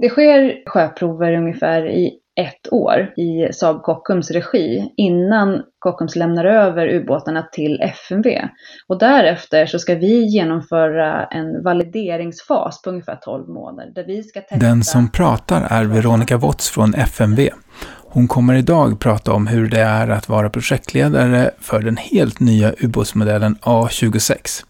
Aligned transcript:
Det 0.00 0.08
sker 0.08 0.62
sjöprover 0.66 1.32
ungefär 1.32 1.88
i 1.88 2.12
ett 2.40 2.72
år 2.72 3.12
i 3.16 3.52
Saab 3.52 3.82
Kockums 3.82 4.30
regi 4.30 4.92
innan 4.96 5.62
Kockums 5.78 6.16
lämnar 6.16 6.44
över 6.44 6.88
ubåtarna 6.88 7.42
till 7.42 7.80
FMV. 7.80 8.28
Och 8.88 8.98
därefter 8.98 9.66
så 9.66 9.78
ska 9.78 9.94
vi 9.94 10.26
genomföra 10.26 11.26
en 11.26 11.62
valideringsfas 11.62 12.82
på 12.82 12.90
ungefär 12.90 13.16
12 13.16 13.48
månader. 13.48 13.92
Där 13.94 14.04
vi 14.06 14.22
ska 14.22 14.40
testa... 14.40 14.56
Den 14.56 14.84
som 14.84 15.10
pratar 15.10 15.66
är 15.70 15.84
Veronica 15.84 16.36
Watts 16.36 16.70
från 16.70 16.94
FMV. 16.94 17.48
Hon 18.12 18.28
kommer 18.28 18.54
idag 18.54 19.00
prata 19.00 19.32
om 19.32 19.46
hur 19.46 19.68
det 19.68 19.80
är 19.80 20.08
att 20.08 20.28
vara 20.28 20.50
projektledare 20.50 21.50
för 21.60 21.80
den 21.80 21.96
helt 21.96 22.40
nya 22.40 22.72
ubåtsmodellen 22.80 23.56
A26. 23.56 24.64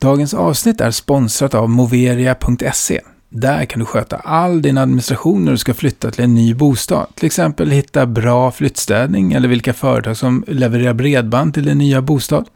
Dagens 0.00 0.34
avsnitt 0.34 0.80
är 0.80 0.90
sponsrat 0.90 1.54
av 1.54 1.70
moveria.se 1.70 3.00
där 3.40 3.64
kan 3.64 3.80
du 3.80 3.86
sköta 3.86 4.16
all 4.16 4.62
din 4.62 4.78
administration 4.78 5.44
när 5.44 5.52
du 5.52 5.58
ska 5.58 5.74
flytta 5.74 6.10
till 6.10 6.24
en 6.24 6.34
ny 6.34 6.54
bostad. 6.54 7.06
Till 7.14 7.26
exempel 7.26 7.70
hitta 7.70 8.06
bra 8.06 8.50
flyttstädning 8.50 9.32
eller 9.32 9.48
vilka 9.48 9.72
företag 9.72 10.16
som 10.16 10.44
levererar 10.46 10.94
bredband 10.94 11.54
till 11.54 11.64
din 11.64 11.78
nya 11.78 12.02
bostad. 12.02 12.48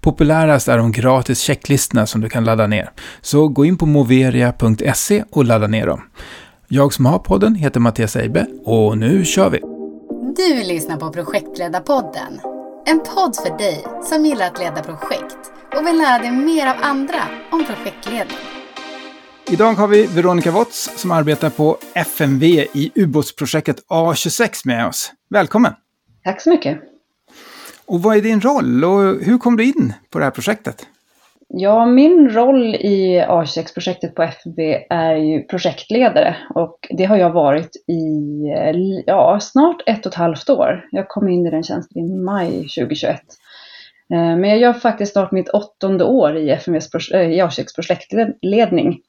Populärast 0.00 0.68
är 0.68 0.78
de 0.78 0.92
gratis 0.92 1.40
checklistorna 1.40 2.06
som 2.06 2.20
du 2.20 2.28
kan 2.28 2.44
ladda 2.44 2.66
ner. 2.66 2.90
Så 3.20 3.48
gå 3.48 3.64
in 3.64 3.78
på 3.78 3.86
moveria.se 3.86 5.24
och 5.30 5.44
ladda 5.44 5.66
ner 5.66 5.86
dem. 5.86 6.00
Jag 6.68 6.92
som 6.92 7.06
har 7.06 7.18
podden 7.18 7.54
heter 7.54 7.80
Mattias 7.80 8.16
Eibe 8.16 8.46
och 8.64 8.98
nu 8.98 9.24
kör 9.24 9.50
vi! 9.50 9.58
Du 10.36 10.64
lyssnar 10.68 10.96
på 10.96 11.10
Projektledarpodden. 11.10 12.40
En 12.86 13.00
podd 13.00 13.36
för 13.36 13.58
dig 13.58 13.84
som 14.02 14.24
gillar 14.24 14.46
att 14.46 14.58
leda 14.58 14.82
projekt 14.82 15.38
och 15.76 15.86
vill 15.86 15.98
lära 15.98 16.18
dig 16.18 16.30
mer 16.30 16.66
av 16.66 16.76
andra 16.82 17.22
om 17.50 17.64
projektledning. 17.64 18.47
Idag 19.52 19.74
har 19.74 19.88
vi 19.88 20.06
Veronica 20.06 20.50
Watts 20.50 21.00
som 21.00 21.10
arbetar 21.10 21.50
på 21.50 21.76
FMV 21.94 22.44
i 22.74 22.92
ubåtsprojektet 22.94 23.76
A26 23.88 24.50
med 24.64 24.86
oss. 24.86 25.12
Välkommen! 25.30 25.72
Tack 26.24 26.40
så 26.40 26.50
mycket! 26.50 26.78
Och 27.86 28.02
vad 28.02 28.16
är 28.16 28.20
din 28.20 28.40
roll 28.40 28.84
och 28.84 29.24
hur 29.24 29.38
kom 29.38 29.56
du 29.56 29.64
in 29.64 29.92
på 30.10 30.18
det 30.18 30.24
här 30.24 30.30
projektet? 30.30 30.86
Ja, 31.48 31.86
min 31.86 32.30
roll 32.30 32.74
i 32.74 33.24
A26-projektet 33.28 34.14
på 34.14 34.22
FMV 34.22 34.60
är 34.90 35.16
ju 35.16 35.42
projektledare 35.42 36.36
och 36.54 36.78
det 36.90 37.04
har 37.04 37.16
jag 37.16 37.30
varit 37.30 37.76
i 37.76 38.02
ja, 39.06 39.40
snart 39.40 39.82
ett 39.86 40.06
och 40.06 40.12
ett 40.12 40.18
halvt 40.18 40.50
år. 40.50 40.88
Jag 40.90 41.08
kom 41.08 41.28
in 41.28 41.46
i 41.46 41.50
den 41.50 41.62
tjänsten 41.62 42.04
i 42.04 42.14
maj 42.14 42.50
2021. 42.50 43.20
Eh, 44.12 44.18
men 44.18 44.44
jag 44.44 44.58
gör 44.58 44.72
faktiskt 44.72 45.12
snart 45.12 45.32
mitt 45.32 45.48
åttonde 45.48 46.04
år 46.04 46.36
i 46.36 46.50
FMVs 46.50 46.90
A26 46.94 47.74
projektledning 47.74 49.00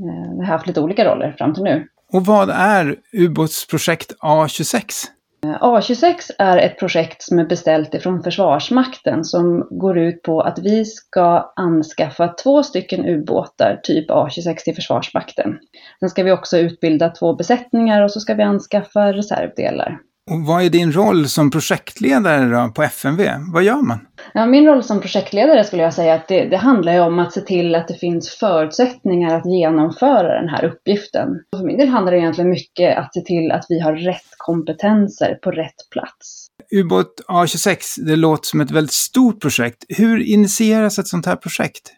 Eh, 0.00 0.32
vi 0.38 0.44
har 0.44 0.52
haft 0.52 0.66
lite 0.66 0.80
olika 0.80 1.04
roller 1.04 1.34
fram 1.38 1.54
till 1.54 1.62
nu. 1.62 1.86
Och 2.12 2.24
vad 2.24 2.50
är 2.50 2.96
ubåtsprojekt 3.12 4.12
A26? 4.20 5.04
Eh, 5.44 5.62
A26 5.62 6.14
är 6.38 6.58
ett 6.58 6.78
projekt 6.78 7.22
som 7.22 7.38
är 7.38 7.44
beställt 7.46 7.94
ifrån 7.94 8.22
Försvarsmakten 8.22 9.24
som 9.24 9.68
går 9.70 9.98
ut 9.98 10.22
på 10.22 10.40
att 10.40 10.58
vi 10.58 10.84
ska 10.84 11.52
anskaffa 11.56 12.28
två 12.28 12.62
stycken 12.62 13.04
ubåtar 13.04 13.80
typ 13.82 14.10
A26 14.10 14.56
till 14.56 14.74
Försvarsmakten. 14.74 15.58
Sen 16.00 16.10
ska 16.10 16.22
vi 16.22 16.32
också 16.32 16.58
utbilda 16.58 17.08
två 17.08 17.34
besättningar 17.34 18.02
och 18.02 18.10
så 18.10 18.20
ska 18.20 18.34
vi 18.34 18.42
anskaffa 18.42 19.12
reservdelar. 19.12 19.98
Och 20.30 20.40
vad 20.40 20.64
är 20.64 20.70
din 20.70 20.92
roll 20.92 21.28
som 21.28 21.50
projektledare 21.50 22.44
då 22.44 22.72
på 22.74 22.82
FMV? 22.82 23.22
Vad 23.52 23.62
gör 23.62 23.82
man? 23.82 23.98
Ja, 24.34 24.46
min 24.46 24.66
roll 24.66 24.82
som 24.82 25.00
projektledare 25.00 25.64
skulle 25.64 25.82
jag 25.82 25.94
säga 25.94 26.14
att 26.14 26.28
det, 26.28 26.44
det 26.44 26.56
handlar 26.56 27.00
om 27.00 27.18
att 27.18 27.32
se 27.32 27.40
till 27.40 27.74
att 27.74 27.88
det 27.88 27.94
finns 27.94 28.30
förutsättningar 28.30 29.36
att 29.36 29.46
genomföra 29.46 30.40
den 30.40 30.48
här 30.48 30.64
uppgiften. 30.64 31.28
För 31.56 31.64
min 31.64 31.78
del 31.78 31.88
handlar 31.88 32.12
det 32.12 32.18
egentligen 32.18 32.50
mycket 32.50 32.98
att 32.98 33.14
se 33.14 33.20
till 33.20 33.52
att 33.52 33.66
vi 33.68 33.80
har 33.80 33.92
rätt 33.92 34.34
kompetenser 34.36 35.34
på 35.34 35.50
rätt 35.50 35.90
plats. 35.90 36.46
Ubåt 36.70 37.20
A26, 37.28 37.76
det 38.06 38.16
låter 38.16 38.46
som 38.46 38.60
ett 38.60 38.70
väldigt 38.70 38.92
stort 38.92 39.40
projekt. 39.40 39.84
Hur 39.88 40.22
initieras 40.22 40.98
ett 40.98 41.08
sånt 41.08 41.26
här 41.26 41.36
projekt? 41.36 41.92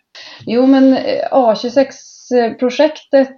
Jo, 0.46 0.66
men 0.66 0.92
eh, 0.92 1.28
A26-projektet 1.32 3.28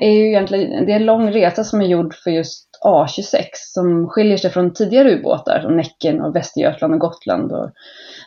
är 0.00 0.10
ju 0.10 0.26
egentligen, 0.26 0.86
det 0.86 0.92
är 0.92 0.96
en 0.96 1.06
lång 1.06 1.30
resa 1.30 1.64
som 1.64 1.80
är 1.80 1.86
gjord 1.86 2.14
för 2.14 2.30
just 2.30 2.68
A26 2.84 3.44
som 3.54 4.08
skiljer 4.08 4.36
sig 4.36 4.50
från 4.50 4.72
tidigare 4.72 5.10
ubåtar 5.10 5.60
som 5.60 5.76
Näcken 5.76 6.20
och 6.20 6.36
Västergötland 6.36 6.94
och 6.94 7.00
Gotland. 7.00 7.52
Och 7.52 7.70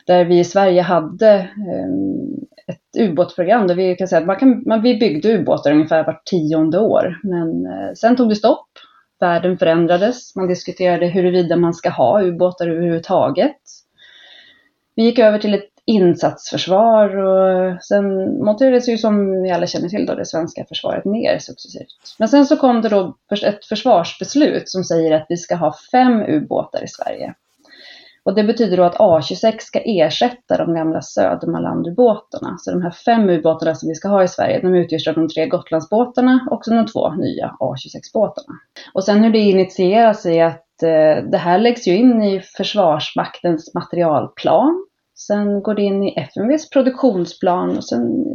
där 0.07 0.25
vi 0.25 0.39
i 0.39 0.43
Sverige 0.43 0.81
hade 0.81 1.29
ehm, 1.29 2.33
ett 2.67 3.09
ubåtsprogram 3.09 3.67
där 3.67 3.75
vi 3.75 3.95
kan 3.95 4.07
säga 4.07 4.21
att 4.21 4.27
man 4.27 4.39
kan, 4.39 4.63
man, 4.65 4.81
vi 4.81 4.95
byggde 4.97 5.33
ubåtar 5.33 5.71
ungefär 5.71 6.05
vart 6.05 6.25
tionde 6.25 6.79
år. 6.79 7.19
Men 7.23 7.65
eh, 7.65 7.93
sen 7.95 8.15
tog 8.15 8.29
det 8.29 8.35
stopp. 8.35 8.67
Världen 9.19 9.57
förändrades. 9.57 10.35
Man 10.35 10.47
diskuterade 10.47 11.07
huruvida 11.07 11.55
man 11.55 11.73
ska 11.73 11.89
ha 11.89 12.21
ubåtar 12.21 12.67
överhuvudtaget. 12.67 13.57
Vi 14.95 15.03
gick 15.03 15.19
över 15.19 15.39
till 15.39 15.53
ett 15.53 15.72
insatsförsvar 15.85 17.17
och 17.17 17.83
sen 17.83 18.05
monterades 18.45 18.89
ju 18.89 18.97
som 18.97 19.41
ni 19.41 19.51
alla 19.51 19.67
känner 19.67 19.89
till 19.89 20.05
då 20.05 20.15
det 20.15 20.25
svenska 20.25 20.65
försvaret 20.65 21.05
ner 21.05 21.39
successivt. 21.39 22.15
Men 22.19 22.29
sen 22.29 22.45
så 22.45 22.57
kom 22.57 22.81
det 22.81 22.89
då 22.89 23.15
ett 23.45 23.65
försvarsbeslut 23.65 24.69
som 24.69 24.83
säger 24.83 25.11
att 25.11 25.25
vi 25.29 25.37
ska 25.37 25.55
ha 25.55 25.75
fem 25.91 26.21
ubåtar 26.21 26.83
i 26.83 26.87
Sverige. 26.87 27.33
Och 28.25 28.35
det 28.35 28.43
betyder 28.43 28.77
då 28.77 28.83
att 28.83 28.97
A26 28.97 29.55
ska 29.59 29.79
ersätta 29.79 30.57
de 30.57 30.75
gamla 30.75 31.01
Södermanlandubåtarna. 31.01 32.57
Så 32.57 32.71
de 32.71 32.81
här 32.81 32.91
fem 32.91 33.29
ubåtarna 33.29 33.75
som 33.75 33.89
vi 33.89 33.95
ska 33.95 34.07
ha 34.07 34.23
i 34.23 34.27
Sverige, 34.27 34.61
de 34.61 34.75
utgörs 34.75 35.07
av 35.07 35.13
de 35.13 35.29
tre 35.29 35.47
Gotlandsbåtarna 35.47 36.47
och 36.51 36.61
de 36.65 36.85
två 36.85 37.13
nya 37.13 37.55
A26-båtarna. 37.59 38.53
Och 38.93 39.03
sen 39.03 39.23
hur 39.23 39.31
det 39.31 39.39
initieras 39.39 40.25
är 40.25 40.45
att 40.45 40.83
eh, 40.83 41.29
det 41.31 41.37
här 41.37 41.59
läggs 41.59 41.87
ju 41.87 41.95
in 41.95 42.23
i 42.23 42.39
Försvarsmaktens 42.39 43.73
materialplan 43.73 44.85
Sen 45.15 45.63
går 45.63 45.75
det 45.75 45.81
in 45.81 46.03
i 46.03 46.15
FMVs 46.19 46.69
produktionsplan 46.69 47.77
och 47.77 47.85
sen 47.85 48.25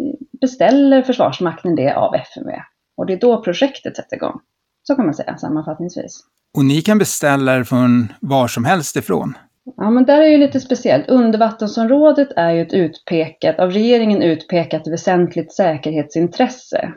beställer 0.40 1.02
Försvarsmakten 1.02 1.74
det 1.74 1.94
av 1.94 2.14
FMV. 2.14 2.50
Och 2.96 3.06
det 3.06 3.12
är 3.12 3.20
då 3.20 3.42
projektet 3.42 3.96
sätter 3.96 4.16
igång. 4.16 4.40
Så 4.82 4.94
kan 4.94 5.04
man 5.04 5.14
säga 5.14 5.38
sammanfattningsvis. 5.38 6.20
Och 6.56 6.64
ni 6.64 6.82
kan 6.82 6.98
beställa 6.98 7.56
det 7.56 7.64
från 7.64 8.12
var 8.20 8.48
som 8.48 8.64
helst 8.64 8.96
ifrån? 8.96 9.34
Ja, 9.76 9.90
men 9.90 10.04
där 10.04 10.20
är 10.20 10.28
ju 10.28 10.38
lite 10.38 10.60
speciellt. 10.60 11.08
Undervattensområdet 11.08 12.28
är 12.36 12.50
ju 12.50 12.62
ett 12.62 12.72
utpekat, 12.72 13.58
av 13.58 13.70
regeringen 13.70 14.22
utpekat 14.22 14.86
väsentligt 14.86 15.52
säkerhetsintresse. 15.52 16.92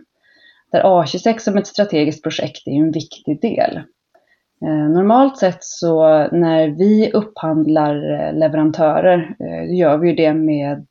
Där 0.72 0.84
A26 0.84 1.40
som 1.40 1.58
ett 1.58 1.68
strategiskt 1.68 2.24
projekt 2.24 2.68
är 2.68 2.72
en 2.72 2.92
viktig 2.92 3.42
del. 3.42 3.82
Eh, 4.66 4.90
normalt 4.90 5.38
sett 5.38 5.64
så 5.64 6.08
när 6.32 6.68
vi 6.68 7.12
upphandlar 7.14 7.96
eh, 8.12 8.34
leverantörer 8.34 9.36
eh, 9.40 9.78
gör 9.78 9.98
vi 9.98 10.16
det 10.16 10.34
med, 10.34 10.86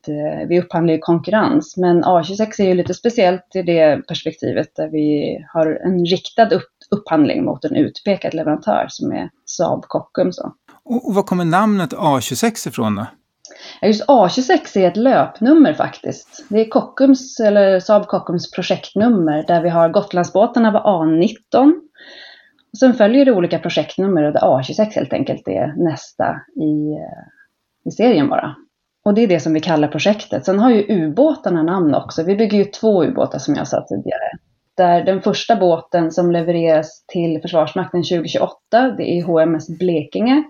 vi 0.47 0.59
upphandlar 0.59 0.93
i 0.93 0.99
konkurrens, 0.99 1.77
men 1.77 2.03
A26 2.03 2.61
är 2.61 2.65
ju 2.65 2.73
lite 2.73 2.93
speciellt 2.93 3.55
i 3.55 3.61
det 3.61 4.07
perspektivet 4.07 4.75
där 4.75 4.87
vi 4.87 5.37
har 5.53 5.79
en 5.85 6.05
riktad 6.05 6.49
upphandling 6.91 7.45
mot 7.45 7.65
en 7.65 7.75
utpekad 7.75 8.33
leverantör 8.33 8.85
som 8.89 9.11
är 9.11 9.29
Saab 9.45 9.81
Kockums. 9.87 10.39
Och 10.83 11.15
var 11.15 11.23
kommer 11.23 11.45
namnet 11.45 11.93
A26 11.93 12.67
ifrån 12.67 12.95
då? 12.95 13.05
Just 13.81 14.07
A26 14.07 14.77
är 14.77 14.87
ett 14.87 14.97
löpnummer 14.97 15.73
faktiskt. 15.73 16.45
Det 16.49 16.59
är 16.59 16.69
Kockums, 16.69 17.39
eller 17.39 17.79
Saab 17.79 18.07
Kockums 18.07 18.51
projektnummer 18.51 19.43
där 19.47 19.61
vi 19.61 19.69
har 19.69 19.89
Gotlandsbåtarna 19.89 20.71
var 20.71 20.81
A19 20.81 21.73
och 22.71 22.77
sen 22.77 22.93
följer 22.93 23.25
det 23.25 23.31
olika 23.31 23.59
projektnummer 23.59 24.23
och 24.23 24.33
det 24.33 24.39
A26 24.39 24.95
helt 24.95 25.13
enkelt 25.13 25.47
är 25.47 25.73
nästa 25.77 26.41
i, 26.55 26.91
eh, 26.91 27.89
i 27.89 27.91
serien 27.91 28.29
bara. 28.29 28.55
Och 29.03 29.13
det 29.13 29.21
är 29.21 29.27
det 29.27 29.39
som 29.39 29.53
vi 29.53 29.59
kallar 29.59 29.87
projektet. 29.87 30.45
Sen 30.45 30.59
har 30.59 30.71
ju 30.71 30.85
ubåtarna 30.89 31.63
namn 31.63 31.95
också. 31.95 32.23
Vi 32.23 32.35
bygger 32.35 32.57
ju 32.57 32.65
två 32.65 33.03
ubåtar 33.03 33.39
som 33.39 33.55
jag 33.55 33.67
sa 33.67 33.85
tidigare. 33.87 34.31
Där 34.77 35.03
den 35.03 35.21
första 35.21 35.55
båten 35.55 36.11
som 36.11 36.31
levereras 36.31 37.05
till 37.07 37.41
Försvarsmakten 37.41 38.03
2028, 38.03 38.55
det 38.97 39.03
är 39.03 39.23
HMS 39.23 39.77
Blekinge 39.79 40.43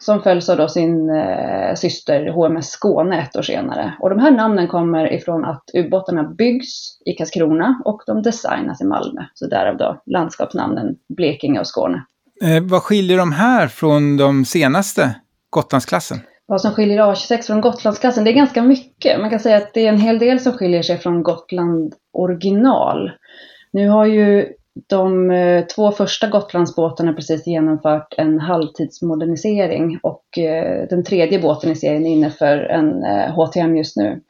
som 0.00 0.22
följs 0.22 0.48
av 0.48 0.56
då 0.56 0.68
sin 0.68 1.10
eh, 1.10 1.74
syster 1.74 2.28
HMS 2.28 2.70
Skåne 2.70 3.22
ett 3.22 3.36
år 3.36 3.42
senare. 3.42 3.94
Och 4.00 4.10
de 4.10 4.18
här 4.18 4.30
namnen 4.30 4.68
kommer 4.68 5.12
ifrån 5.12 5.44
att 5.44 5.64
ubåtarna 5.74 6.22
byggs 6.22 6.98
i 7.04 7.12
Karlskrona 7.12 7.82
och 7.84 8.02
de 8.06 8.22
designas 8.22 8.80
i 8.80 8.84
Malmö. 8.84 9.20
Så 9.34 9.46
därav 9.46 9.76
då 9.76 10.02
landskapsnamnen 10.06 10.96
Blekinge 11.08 11.60
och 11.60 11.66
Skåne. 11.66 12.04
Eh, 12.42 12.62
vad 12.62 12.82
skiljer 12.82 13.18
de 13.18 13.32
här 13.32 13.68
från 13.68 14.16
de 14.16 14.44
senaste 14.44 15.14
Gotlandsklassen? 15.50 16.20
Vad 16.46 16.60
som 16.60 16.72
skiljer 16.72 17.02
A26 17.02 17.42
från 17.42 17.60
Gotlandsklassen, 17.60 18.24
det 18.24 18.30
är 18.30 18.34
ganska 18.34 18.62
mycket. 18.62 19.20
Man 19.20 19.30
kan 19.30 19.40
säga 19.40 19.56
att 19.56 19.74
det 19.74 19.86
är 19.86 19.88
en 19.88 20.00
hel 20.00 20.18
del 20.18 20.40
som 20.40 20.52
skiljer 20.52 20.82
sig 20.82 20.98
från 20.98 21.22
Gotland 21.22 21.94
original. 22.12 23.10
Nu 23.72 23.88
har 23.88 24.04
ju 24.06 24.48
de 24.88 25.30
eh, 25.30 25.66
två 25.66 25.92
första 25.92 26.28
Gotlandsbåtarna 26.28 27.10
har 27.10 27.16
precis 27.16 27.46
genomfört 27.46 28.14
en 28.18 28.40
halvtidsmodernisering 28.40 30.00
och 30.02 30.38
eh, 30.38 30.88
den 30.88 31.04
tredje 31.04 31.38
båten 31.38 31.70
i 31.70 31.76
serien 31.76 32.06
är 32.06 32.10
inne 32.10 32.30
för 32.30 32.58
en 32.58 33.04
eh, 33.04 33.34
HTM 33.34 33.76
just 33.76 33.96
nu. 33.96 34.20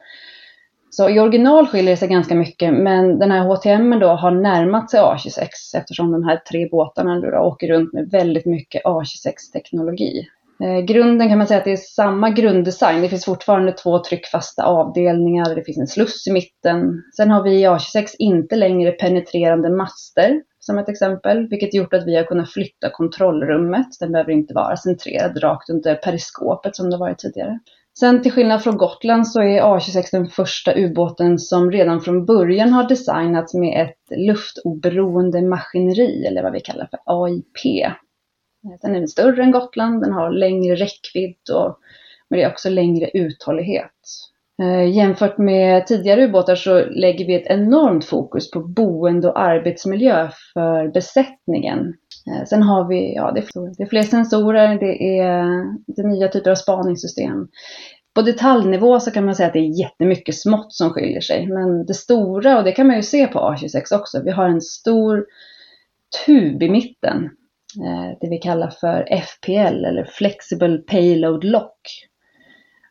Så 0.89 1.09
i 1.09 1.19
original 1.19 1.67
skiljer 1.67 1.91
det 1.91 1.97
sig 1.97 2.07
ganska 2.07 2.35
mycket, 2.35 2.73
men 2.73 3.19
den 3.19 3.31
här 3.31 3.39
HTM 3.39 3.99
då 3.99 4.07
har 4.07 4.31
närmat 4.31 4.91
sig 4.91 4.99
A26 4.99 5.47
eftersom 5.75 6.11
de 6.11 6.23
här 6.23 6.37
tre 6.37 6.69
båtarna 6.71 7.19
då 7.19 7.37
åker 7.37 7.67
runt 7.67 7.93
med 7.93 8.09
väldigt 8.11 8.45
mycket 8.45 8.83
A26-teknologi. 8.83 10.27
Eh, 10.63 10.79
grunden 10.79 11.29
kan 11.29 11.37
man 11.37 11.47
säga 11.47 11.57
att 11.57 11.65
det 11.65 11.71
är 11.71 11.77
samma 11.77 12.29
grunddesign. 12.29 13.01
Det 13.01 13.09
finns 13.09 13.25
fortfarande 13.25 13.71
två 13.71 14.03
tryckfasta 14.03 14.63
avdelningar, 14.63 15.55
det 15.55 15.63
finns 15.63 15.77
en 15.77 15.87
sluss 15.87 16.27
i 16.27 16.31
mitten. 16.31 17.03
Sen 17.15 17.31
har 17.31 17.43
vi 17.43 17.51
i 17.51 17.67
A26 17.67 18.05
inte 18.19 18.55
längre 18.55 18.91
penetrerande 18.91 19.69
master 19.69 20.41
som 20.59 20.77
ett 20.77 20.89
exempel, 20.89 21.47
vilket 21.47 21.73
gjort 21.73 21.93
att 21.93 22.07
vi 22.07 22.15
har 22.15 22.23
kunnat 22.23 22.51
flytta 22.51 22.89
kontrollrummet. 22.89 23.87
Den 23.99 24.11
behöver 24.11 24.31
inte 24.31 24.53
vara 24.53 24.77
centrerad 24.77 25.43
rakt 25.43 25.69
under 25.69 25.95
periskopet 25.95 26.75
som 26.75 26.89
det 26.89 26.97
varit 26.97 27.19
tidigare. 27.19 27.59
Sen 27.99 28.21
till 28.21 28.31
skillnad 28.31 28.63
från 28.63 28.77
Gotland 28.77 29.27
så 29.27 29.41
är 29.41 29.61
A26 29.61 30.03
den 30.11 30.27
första 30.27 30.75
ubåten 30.75 31.39
som 31.39 31.71
redan 31.71 32.01
från 32.01 32.25
början 32.25 32.73
har 32.73 32.89
designats 32.89 33.53
med 33.53 33.81
ett 33.81 34.19
luftoberoende 34.19 35.41
maskineri, 35.41 36.25
eller 36.25 36.43
vad 36.43 36.53
vi 36.53 36.59
kallar 36.59 36.87
för 36.91 36.99
AIP. 37.05 37.93
Eh, 38.65 38.77
den 38.81 38.95
är 38.95 39.07
större 39.07 39.43
än 39.43 39.51
Gotland, 39.51 40.01
den 40.01 40.13
har 40.13 40.31
längre 40.31 40.75
räckvidd 40.75 41.49
och 41.53 41.79
men 42.31 42.39
det 42.39 42.45
är 42.45 42.51
också 42.51 42.69
längre 42.69 43.09
uthållighet. 43.13 43.91
Eh, 44.61 44.89
jämfört 44.89 45.37
med 45.37 45.87
tidigare 45.87 46.25
ubåtar 46.25 46.55
så 46.55 46.85
lägger 46.85 47.25
vi 47.27 47.35
ett 47.35 47.47
enormt 47.47 48.05
fokus 48.05 48.51
på 48.51 48.59
boende 48.59 49.27
och 49.27 49.39
arbetsmiljö 49.39 50.29
för 50.53 50.87
besättningen. 50.87 51.93
Eh, 52.27 52.45
sen 52.45 52.63
har 52.63 52.87
vi, 52.87 53.15
ja 53.15 53.31
det 53.31 53.39
är, 53.83 53.85
fler 53.85 54.03
sensorer, 54.03 54.79
det 54.79 55.19
är, 55.19 55.45
det 55.87 56.01
är 56.01 56.07
nya 56.07 56.27
typer 56.27 56.51
av 56.51 56.55
spaningssystem. 56.55 57.47
På 58.15 58.21
detaljnivå 58.21 58.99
så 58.99 59.11
kan 59.11 59.25
man 59.25 59.35
säga 59.35 59.47
att 59.47 59.53
det 59.53 59.59
är 59.59 59.79
jättemycket 59.79 60.35
smått 60.35 60.73
som 60.73 60.89
skiljer 60.89 61.21
sig. 61.21 61.47
Men 61.47 61.85
det 61.85 61.93
stora, 61.93 62.57
och 62.57 62.63
det 62.63 62.71
kan 62.71 62.87
man 62.87 62.95
ju 62.95 63.03
se 63.03 63.27
på 63.27 63.39
A26 63.39 63.99
också, 63.99 64.21
vi 64.23 64.31
har 64.31 64.49
en 64.49 64.61
stor 64.61 65.25
tub 66.25 66.63
i 66.63 66.69
mitten. 66.69 67.29
Eh, 67.79 68.17
det 68.21 68.29
vi 68.29 68.37
kallar 68.37 68.69
för 68.69 69.07
FPL 69.21 69.85
eller 69.85 70.03
Flexible 70.03 70.77
Payload 70.77 71.43
Lock. 71.43 72.07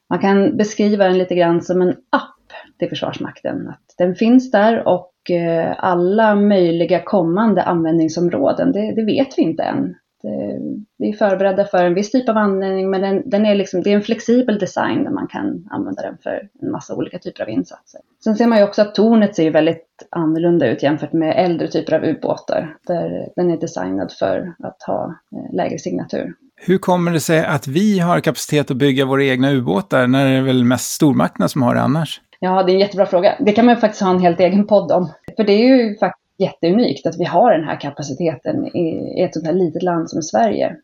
Man 0.08 0.18
kan 0.18 0.56
beskriva 0.56 1.04
den 1.04 1.18
lite 1.18 1.34
grann 1.34 1.62
som 1.62 1.82
en 1.82 1.96
app 2.10 2.52
till 2.78 2.88
Försvarsmakten. 2.88 3.68
Att 3.68 3.94
den 3.98 4.14
finns 4.14 4.50
där 4.50 4.88
och 4.88 5.30
eh, 5.30 5.74
alla 5.78 6.34
möjliga 6.34 7.02
kommande 7.02 7.62
användningsområden, 7.62 8.72
det, 8.72 8.94
det 8.94 9.04
vet 9.04 9.38
vi 9.38 9.42
inte 9.42 9.62
än. 9.62 9.94
Det, 10.22 10.58
vi 10.98 11.08
är 11.08 11.12
förberedda 11.12 11.64
för 11.64 11.84
en 11.84 11.94
viss 11.94 12.10
typ 12.10 12.28
av 12.28 12.36
användning 12.36 12.90
men 12.90 13.00
den, 13.00 13.22
den, 13.30 13.46
är 13.46 13.54
liksom, 13.54 13.82
det 13.82 13.90
är 13.90 13.94
en 13.94 14.02
flexibel 14.02 14.58
design 14.58 15.04
där 15.04 15.10
man 15.10 15.26
kan 15.26 15.68
använda 15.70 16.02
den 16.02 16.18
för 16.22 16.48
en 16.62 16.70
massa 16.70 16.94
olika 16.94 17.18
typer 17.18 17.42
av 17.42 17.48
insatser. 17.48 18.00
Sen 18.24 18.36
ser 18.36 18.46
man 18.46 18.58
ju 18.58 18.64
också 18.64 18.82
att 18.82 18.94
tornet 18.94 19.36
ser 19.36 19.50
väldigt 19.50 19.86
annorlunda 20.10 20.66
ut 20.70 20.82
jämfört 20.82 21.12
med 21.12 21.44
äldre 21.44 21.68
typer 21.68 21.92
av 21.92 22.04
ubåtar 22.04 22.76
där 22.86 23.28
den 23.36 23.50
är 23.50 23.56
designad 23.56 24.12
för 24.12 24.54
att 24.58 24.82
ha 24.86 25.14
eh, 25.32 25.54
lägre 25.54 25.78
signatur. 25.78 26.34
Hur 26.56 26.78
kommer 26.78 27.12
det 27.12 27.20
sig 27.20 27.44
att 27.44 27.66
vi 27.66 27.98
har 27.98 28.20
kapacitet 28.20 28.70
att 28.70 28.76
bygga 28.76 29.04
våra 29.04 29.24
egna 29.24 29.50
ubåtar 29.50 30.06
när 30.06 30.30
det 30.30 30.36
är 30.36 30.42
väl 30.42 30.64
mest 30.64 30.90
stormakterna 30.90 31.48
som 31.48 31.62
har 31.62 31.74
det 31.74 31.80
annars? 31.80 32.20
Ja, 32.42 32.62
det 32.62 32.72
är 32.72 32.74
en 32.74 32.80
jättebra 32.80 33.06
fråga. 33.06 33.34
Det 33.40 33.52
kan 33.52 33.66
man 33.66 33.76
faktiskt 33.76 34.02
ha 34.02 34.10
en 34.10 34.20
helt 34.20 34.40
egen 34.40 34.66
podd 34.66 34.92
om. 34.92 35.12
För 35.36 35.44
det 35.44 35.52
är 35.52 35.66
ju 35.66 35.98
faktiskt 35.98 36.19
jätteunikt 36.40 37.06
att 37.06 37.20
vi 37.20 37.24
har 37.24 37.52
den 37.52 37.64
här 37.64 37.80
kapaciteten 37.80 38.76
i 38.76 39.22
ett 39.22 39.34
sånt 39.34 39.46
här 39.46 39.52
litet 39.52 39.82
land 39.82 40.10
som 40.10 40.22
Sverige. 40.22 40.76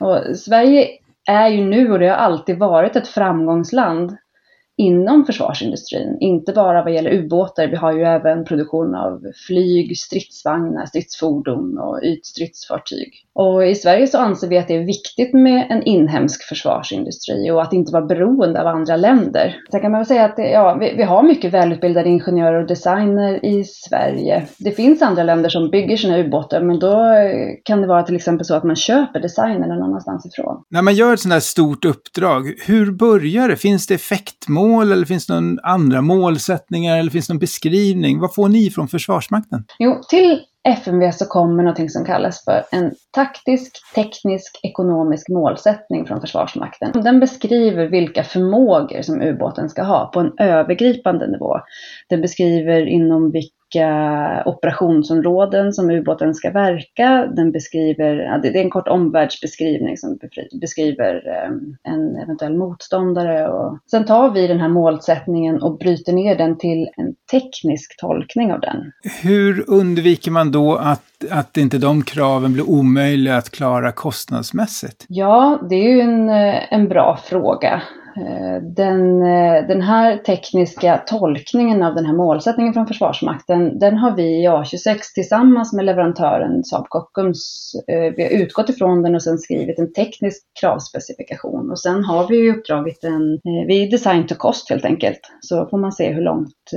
Och 0.00 0.36
Sverige 0.36 0.88
är 1.30 1.48
ju 1.48 1.64
nu 1.64 1.92
och 1.92 1.98
det 1.98 2.08
har 2.08 2.16
alltid 2.16 2.58
varit 2.58 2.96
ett 2.96 3.08
framgångsland 3.08 4.16
inom 4.76 5.24
försvarsindustrin. 5.24 6.16
Inte 6.20 6.52
bara 6.52 6.84
vad 6.84 6.92
gäller 6.92 7.12
ubåtar, 7.12 7.66
vi 7.66 7.76
har 7.76 7.92
ju 7.92 8.02
även 8.02 8.44
produktion 8.44 8.94
av 8.94 9.22
flyg, 9.46 9.98
stridsvagnar, 9.98 10.86
stridsfordon 10.86 11.78
och 11.78 12.00
ytstridsfartyg. 12.02 13.12
Och 13.34 13.66
i 13.66 13.74
Sverige 13.74 14.06
så 14.06 14.18
anser 14.18 14.48
vi 14.48 14.58
att 14.58 14.68
det 14.68 14.74
är 14.74 14.84
viktigt 14.84 15.34
med 15.34 15.66
en 15.70 15.82
inhemsk 15.82 16.42
försvarsindustri 16.42 17.50
och 17.50 17.62
att 17.62 17.72
inte 17.72 17.92
vara 17.92 18.06
beroende 18.06 18.60
av 18.60 18.66
andra 18.66 18.96
länder. 18.96 19.56
Sen 19.70 19.80
kan 19.80 19.90
man 19.90 20.00
väl 20.00 20.06
säga 20.06 20.24
att 20.24 20.36
det, 20.36 20.50
ja, 20.50 20.76
vi, 20.80 20.94
vi, 20.96 21.02
har 21.02 21.22
mycket 21.22 21.52
välutbildade 21.52 22.08
ingenjörer 22.08 22.62
och 22.62 22.68
designer 22.68 23.44
i 23.44 23.64
Sverige. 23.64 24.46
Det 24.58 24.70
finns 24.70 25.02
andra 25.02 25.22
länder 25.22 25.48
som 25.48 25.70
bygger 25.70 25.96
sina 25.96 26.18
ubåtar 26.18 26.60
men 26.60 26.78
då 26.78 27.04
kan 27.64 27.80
det 27.80 27.86
vara 27.86 28.02
till 28.02 28.16
exempel 28.16 28.44
så 28.44 28.54
att 28.54 28.64
man 28.64 28.76
köper 28.76 29.20
designen 29.20 29.68
någon 29.68 29.82
annanstans 29.82 30.26
ifrån. 30.26 30.62
När 30.70 30.82
man 30.82 30.94
gör 30.94 31.14
ett 31.14 31.20
sådant 31.20 31.32
här 31.32 31.40
stort 31.40 31.84
uppdrag, 31.84 32.54
hur 32.66 32.92
börjar 32.92 33.48
det? 33.48 33.56
Finns 33.56 33.86
det 33.86 33.94
effektmål 33.94 34.63
eller 34.64 35.06
finns 35.06 35.26
det 35.26 35.34
någon 35.34 35.58
andra 35.62 36.00
målsättningar 36.00 36.98
eller 36.98 37.10
finns 37.10 37.26
det 37.26 37.32
någon 37.32 37.38
beskrivning? 37.38 38.20
Vad 38.20 38.34
får 38.34 38.48
ni 38.48 38.70
från 38.70 38.88
Försvarsmakten? 38.88 39.64
Jo, 39.78 40.00
till 40.08 40.40
FMV 40.68 41.12
så 41.12 41.26
kommer 41.26 41.62
någonting 41.62 41.90
som 41.90 42.04
kallas 42.04 42.44
för 42.44 42.64
en 42.70 42.92
taktisk, 43.10 43.72
teknisk, 43.94 44.60
ekonomisk 44.62 45.28
målsättning 45.28 46.06
från 46.06 46.20
Försvarsmakten. 46.20 46.92
Den 47.02 47.20
beskriver 47.20 47.86
vilka 47.86 48.24
förmågor 48.24 49.02
som 49.02 49.22
ubåten 49.22 49.68
ska 49.68 49.82
ha 49.82 50.10
på 50.14 50.20
en 50.20 50.32
övergripande 50.38 51.26
nivå. 51.30 51.56
Den 52.08 52.20
beskriver 52.20 52.86
inom 52.86 53.30
vilka 53.30 53.53
olika 53.74 54.42
operationsområden 54.46 55.72
som 55.72 55.90
ubåten 55.90 56.34
ska 56.34 56.50
verka. 56.50 57.26
Den 57.36 57.52
beskriver, 57.52 58.38
det 58.42 58.48
är 58.48 58.56
en 58.56 58.70
kort 58.70 58.88
omvärldsbeskrivning 58.88 59.96
som 59.96 60.18
beskriver 60.60 61.14
eh, 61.14 61.92
en 61.92 62.16
eventuell 62.16 62.56
motståndare. 62.56 63.48
Och 63.48 63.78
sen 63.90 64.04
tar 64.04 64.30
vi 64.30 64.46
den 64.46 64.60
här 64.60 64.68
målsättningen 64.68 65.62
och 65.62 65.78
bryter 65.78 66.12
ner 66.12 66.36
den 66.36 66.58
till 66.58 66.88
en 66.96 67.14
teknisk 67.30 68.00
tolkning 68.00 68.52
av 68.52 68.60
den. 68.60 68.92
Hur 69.22 69.64
undviker 69.70 70.30
man 70.30 70.52
då 70.52 70.76
att, 70.76 71.24
att 71.30 71.56
inte 71.56 71.78
de 71.78 72.02
kraven 72.02 72.52
blir 72.52 72.70
omöjliga 72.70 73.36
att 73.36 73.50
klara 73.50 73.92
kostnadsmässigt? 73.92 75.04
Ja, 75.08 75.58
det 75.70 75.74
är 75.74 75.90
ju 75.94 76.00
en, 76.00 76.28
eh, 76.28 76.72
en 76.72 76.88
bra 76.88 77.18
fråga. 77.24 77.82
Eh, 78.16 78.62
den, 78.62 79.22
eh, 79.22 79.66
den 79.66 79.82
här 79.82 80.16
tekniska 80.16 80.98
tolkningen 81.06 81.82
av 81.82 81.94
den 81.94 82.06
här 82.06 82.14
målsättningen 82.14 82.74
från 82.74 82.86
Försvarsmakten, 82.86 83.78
den 83.78 83.96
har 83.98 84.16
vi 84.16 84.22
i 84.22 84.48
A26 84.48 84.98
tillsammans 85.14 85.72
med 85.72 85.84
leverantören 85.84 86.64
Saab 86.64 86.88
Kockums, 86.88 87.72
eh, 87.88 88.14
vi 88.16 88.22
har 88.22 88.30
utgått 88.30 88.68
ifrån 88.68 89.02
den 89.02 89.14
och 89.14 89.22
sen 89.22 89.38
skrivit 89.38 89.78
en 89.78 89.92
teknisk 89.92 90.42
kravspecifikation. 90.60 91.70
Och 91.70 91.80
sen 91.80 92.04
har 92.04 92.28
vi 92.28 92.50
uppdragit 92.50 93.04
en, 93.04 93.40
vi 93.66 93.82
är 93.82 93.90
design 93.90 94.26
to 94.26 94.34
cost 94.34 94.70
helt 94.70 94.84
enkelt, 94.84 95.20
så 95.40 95.66
får 95.66 95.78
man 95.78 95.92
se 95.92 96.12
hur 96.12 96.22
långt 96.22 96.70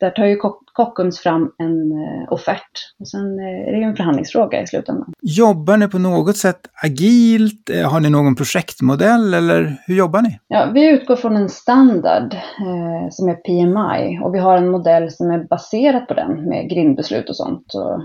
där 0.00 0.10
tar 0.10 0.24
ju 0.24 0.36
Kockums 0.72 1.20
fram 1.20 1.52
en 1.58 1.92
eh, 1.92 2.32
offert 2.32 2.70
och 3.00 3.08
sen 3.08 3.38
eh, 3.38 3.68
är 3.68 3.72
det 3.72 3.78
ju 3.78 3.84
en 3.84 3.96
förhandlingsfråga 3.96 4.62
i 4.62 4.66
slutändan. 4.66 5.12
Jobbar 5.22 5.76
ni 5.76 5.88
på 5.88 5.98
något 5.98 6.36
sätt 6.36 6.60
agilt? 6.82 7.70
Eh, 7.70 7.90
har 7.90 8.00
ni 8.00 8.10
någon 8.10 8.36
projektmodell 8.36 9.34
eller 9.34 9.76
hur 9.86 9.94
jobbar 9.94 10.22
ni? 10.22 10.38
Ja, 10.48 10.70
vi 10.74 10.88
utgår 10.88 11.16
från 11.16 11.36
en 11.36 11.48
standard 11.48 12.34
eh, 12.34 13.10
som 13.10 13.28
är 13.28 13.34
PMI 13.34 14.18
och 14.24 14.34
vi 14.34 14.38
har 14.38 14.56
en 14.56 14.70
modell 14.70 15.10
som 15.10 15.30
är 15.30 15.44
baserad 15.44 16.08
på 16.08 16.14
den 16.14 16.48
med 16.48 16.70
grindbeslut 16.70 17.28
och 17.28 17.36
sånt. 17.36 17.74
Och 17.74 18.02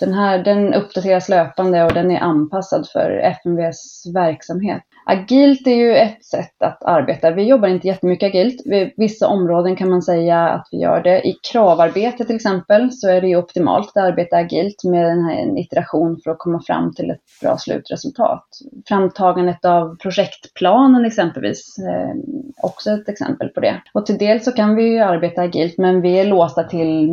den 0.00 0.14
här 0.14 0.44
den 0.44 0.74
uppdateras 0.74 1.28
löpande 1.28 1.84
och 1.84 1.94
den 1.94 2.10
är 2.10 2.20
anpassad 2.20 2.88
för 2.92 3.10
FMVs 3.10 4.02
verksamhet. 4.14 4.82
Agilt 5.06 5.66
är 5.66 5.74
ju 5.74 5.96
ett 5.96 6.24
sätt 6.24 6.62
att 6.62 6.84
arbeta. 6.84 7.30
Vi 7.30 7.42
jobbar 7.42 7.68
inte 7.68 7.86
jättemycket 7.86 8.26
agilt. 8.26 8.62
Vid 8.64 8.92
vissa 8.96 9.28
områden 9.28 9.76
kan 9.76 9.90
man 9.90 10.02
säga 10.02 10.48
att 10.48 10.68
vi 10.70 10.78
gör 10.78 11.02
det. 11.02 11.28
I 11.28 11.36
kravarbete 11.52 12.24
till 12.24 12.36
exempel 12.36 12.92
så 12.92 13.08
är 13.08 13.20
det 13.20 13.28
ju 13.28 13.36
optimalt 13.36 13.88
att 13.88 13.96
arbeta 13.96 14.36
agilt 14.36 14.84
med 14.84 15.04
den 15.04 15.24
här 15.24 15.34
en 15.34 15.58
iteration 15.58 16.20
för 16.24 16.30
att 16.30 16.38
komma 16.38 16.62
fram 16.66 16.94
till 16.94 17.10
ett 17.10 17.20
bra 17.40 17.58
slutresultat. 17.58 18.44
Framtagandet 18.88 19.64
av 19.64 19.96
projektplanen 19.96 21.04
exempelvis, 21.04 21.78
eh, 21.78 22.14
också 22.62 22.90
ett 22.90 23.08
exempel 23.08 23.48
på 23.48 23.60
det. 23.60 23.82
Och 23.92 24.06
till 24.06 24.18
del 24.18 24.40
så 24.40 24.52
kan 24.52 24.76
vi 24.76 24.84
ju 24.84 24.98
arbeta 24.98 25.42
agilt 25.42 25.78
men 25.78 26.00
vi 26.00 26.18
är 26.18 26.24
låsta 26.24 26.64
till 26.64 27.12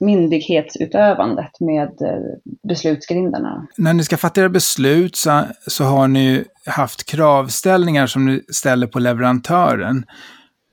myndighetsutövandet 0.00 1.60
med 1.60 1.88
eh, 1.88 2.50
beslutsgrindarna. 2.68 3.66
När 3.76 3.94
ni 3.94 4.02
ska 4.02 4.16
fatta 4.16 4.40
era 4.40 4.48
beslut 4.48 5.16
så, 5.16 5.42
så 5.66 5.84
har 5.84 6.08
ni 6.08 6.44
haft 6.66 7.04
kravställningar 7.04 8.06
som 8.06 8.26
ni 8.26 8.42
ställer 8.48 8.86
på 8.86 8.98
leverantören. 8.98 10.04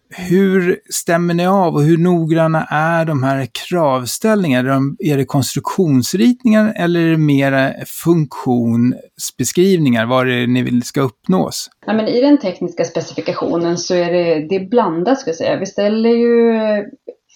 Hur 0.09 0.79
stämmer 0.89 1.33
ni 1.33 1.47
av 1.47 1.75
och 1.75 1.83
hur 1.83 1.97
noggranna 1.97 2.65
är 2.69 3.05
de 3.05 3.23
här 3.23 3.47
kravställningarna? 3.69 4.81
Är 4.99 5.17
det 5.17 5.25
konstruktionsritningar 5.25 6.73
eller 6.75 6.99
är 6.99 7.09
det 7.09 7.17
mera 7.17 7.73
funktionsbeskrivningar, 7.85 10.05
vad 10.05 10.29
är 10.29 10.31
det 10.31 10.47
ni 10.47 10.61
vill 10.61 10.83
ska 10.83 11.01
uppnås? 11.01 11.69
Ja, 11.85 11.93
men 11.93 12.07
I 12.07 12.21
den 12.21 12.37
tekniska 12.37 12.85
specifikationen 12.85 13.77
så 13.77 13.95
är 13.95 14.11
det, 14.11 14.47
det 14.49 14.55
är 14.55 14.69
blandat, 14.69 15.19
ska 15.19 15.29
jag 15.29 15.37
säga. 15.37 15.59
Vi 15.59 15.65
ställer 15.65 16.09
ju 16.09 16.53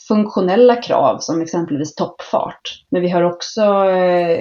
funktionella 0.08 0.76
krav 0.76 1.18
som 1.20 1.42
exempelvis 1.42 1.96
toppfart. 1.96 2.62
Men 2.90 3.02
vi 3.02 3.10
har 3.10 3.24
också 3.24 3.62
eh, 3.90 4.40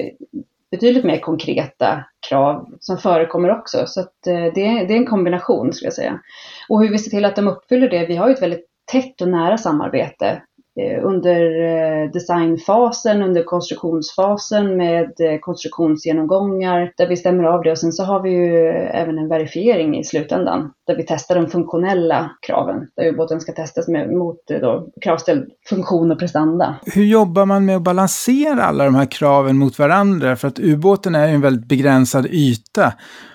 betydligt 0.70 1.04
mer 1.04 1.18
konkreta 1.18 2.04
krav 2.28 2.66
som 2.80 2.98
förekommer 2.98 3.50
också. 3.58 3.86
Så 3.86 4.00
att 4.00 4.26
eh, 4.26 4.44
det, 4.54 4.66
är, 4.66 4.88
det 4.88 4.94
är 4.94 4.98
en 4.98 5.06
kombination 5.06 5.72
skulle 5.72 5.86
jag 5.86 5.94
säga. 5.94 6.20
Och 6.68 6.82
hur 6.82 6.90
vi 6.90 6.98
ser 6.98 7.10
till 7.10 7.24
att 7.24 7.36
de 7.36 7.48
uppfyller 7.48 7.88
det, 7.88 8.06
vi 8.06 8.16
har 8.16 8.28
ju 8.28 8.34
ett 8.34 8.42
väldigt 8.42 8.66
tätt 8.92 9.20
och 9.20 9.28
nära 9.28 9.58
samarbete 9.58 10.42
Eh, 10.80 11.04
under 11.04 11.62
eh, 11.62 12.10
designfasen, 12.10 13.22
under 13.22 13.42
konstruktionsfasen 13.42 14.76
med 14.76 15.04
eh, 15.20 15.38
konstruktionsgenomgångar 15.40 16.92
där 16.96 17.08
vi 17.08 17.16
stämmer 17.16 17.44
av 17.44 17.62
det 17.62 17.70
och 17.70 17.78
sen 17.78 17.92
så 17.92 18.04
har 18.04 18.22
vi 18.22 18.30
ju 18.30 18.68
även 18.68 19.18
en 19.18 19.28
verifiering 19.28 19.98
i 19.98 20.04
slutändan 20.04 20.72
där 20.86 20.96
vi 20.96 21.04
testar 21.08 21.34
de 21.34 21.46
funktionella 21.46 22.30
kraven 22.46 22.86
där 22.96 23.06
ubåten 23.06 23.40
ska 23.40 23.52
testas 23.52 23.88
med, 23.88 24.10
mot 24.10 24.46
då, 24.46 24.88
kravställd 25.00 25.50
funktion 25.68 26.10
och 26.10 26.18
prestanda. 26.18 26.76
Hur 26.86 27.04
jobbar 27.04 27.46
man 27.46 27.64
med 27.64 27.76
att 27.76 27.82
balansera 27.82 28.64
alla 28.64 28.84
de 28.84 28.94
här 28.94 29.06
kraven 29.06 29.56
mot 29.56 29.78
varandra? 29.78 30.36
För 30.36 30.48
att 30.48 30.58
ubåten 30.58 31.14
är 31.14 31.28
ju 31.28 31.34
en 31.34 31.40
väldigt 31.40 31.68
begränsad 31.68 32.26
yta 32.26 32.92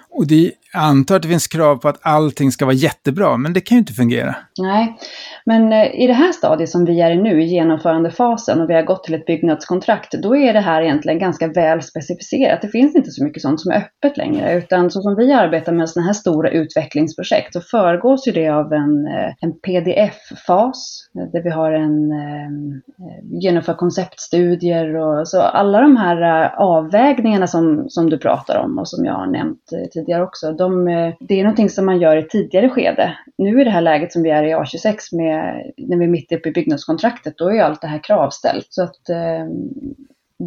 och 0.09 0.27
det, 0.27 0.51
jag 0.75 0.83
antar 0.83 1.15
att 1.15 1.21
det 1.21 1.27
finns 1.27 1.47
krav 1.47 1.75
på 1.77 1.87
att 1.87 1.99
allting 2.01 2.51
ska 2.51 2.65
vara 2.65 2.75
jättebra, 2.75 3.37
men 3.37 3.53
det 3.53 3.61
kan 3.61 3.75
ju 3.75 3.79
inte 3.79 3.93
fungera. 3.93 4.35
Nej, 4.59 4.97
men 5.45 5.73
eh, 5.73 6.01
i 6.03 6.07
det 6.07 6.13
här 6.13 6.31
stadiet 6.31 6.69
som 6.69 6.85
vi 6.85 7.01
är 7.01 7.11
i 7.11 7.21
nu, 7.21 7.43
i 7.43 7.45
genomförandefasen, 7.45 8.61
och 8.61 8.69
vi 8.69 8.73
har 8.73 8.81
gått 8.81 9.03
till 9.03 9.13
ett 9.13 9.25
byggnadskontrakt, 9.25 10.11
då 10.11 10.35
är 10.35 10.53
det 10.53 10.59
här 10.59 10.81
egentligen 10.81 11.19
ganska 11.19 11.47
väl 11.47 11.81
specificerat. 11.81 12.61
Det 12.61 12.67
finns 12.67 12.95
inte 12.95 13.11
så 13.11 13.23
mycket 13.23 13.41
sånt 13.41 13.61
som 13.61 13.71
är 13.71 13.77
öppet 13.77 14.17
längre, 14.17 14.57
utan 14.57 14.91
så 14.91 15.01
som 15.01 15.15
vi 15.15 15.33
arbetar 15.33 15.73
med 15.73 15.89
sådana 15.89 16.05
här 16.05 16.13
stora 16.13 16.49
utvecklingsprojekt, 16.49 17.53
så 17.53 17.61
föregås 17.61 18.27
ju 18.27 18.31
det 18.31 18.49
av 18.49 18.73
en, 18.73 19.07
eh, 19.07 19.33
en 19.41 19.53
pdf-fas, 19.67 21.04
där 21.15 21.41
vi 21.43 21.49
har 21.49 21.71
en 21.71 22.11
ehm, 22.11 22.81
eh, 22.99 23.39
genomför 23.41 23.73
konceptstudier 23.73 24.95
och 24.95 25.27
så 25.27 25.41
alla 25.41 25.81
de 25.81 25.97
här 25.97 26.43
eh, 26.43 26.59
avvägningarna 26.59 27.47
som, 27.47 27.89
som 27.89 28.09
du 28.09 28.17
pratar 28.17 28.63
om 28.63 28.79
och 28.79 28.87
som 28.87 29.05
jag 29.05 29.13
har 29.13 29.27
nämnt 29.27 29.71
eh, 29.73 29.89
tidigare 29.91 30.23
också, 30.23 30.51
de, 30.51 30.87
eh, 30.87 31.13
det 31.19 31.39
är 31.39 31.43
någonting 31.43 31.69
som 31.69 31.85
man 31.85 31.99
gör 31.99 32.17
i 32.17 32.27
tidigare 32.27 32.69
skede. 32.69 33.17
Nu 33.37 33.61
i 33.61 33.63
det 33.63 33.69
här 33.69 33.81
läget 33.81 34.11
som 34.11 34.23
vi 34.23 34.29
är 34.29 34.43
i 34.43 34.53
A26 34.53 34.97
med, 35.11 35.71
när 35.77 35.97
vi 35.97 36.03
är 36.03 36.09
mitt 36.09 36.31
uppe 36.31 36.49
i 36.49 36.51
byggnadskontraktet, 36.51 37.37
då 37.37 37.49
är 37.49 37.53
ju 37.53 37.59
allt 37.59 37.81
det 37.81 37.87
här 37.87 38.03
kravställt. 38.03 38.67
Så 38.69 38.83
att 38.83 39.09
eh, 39.09 39.45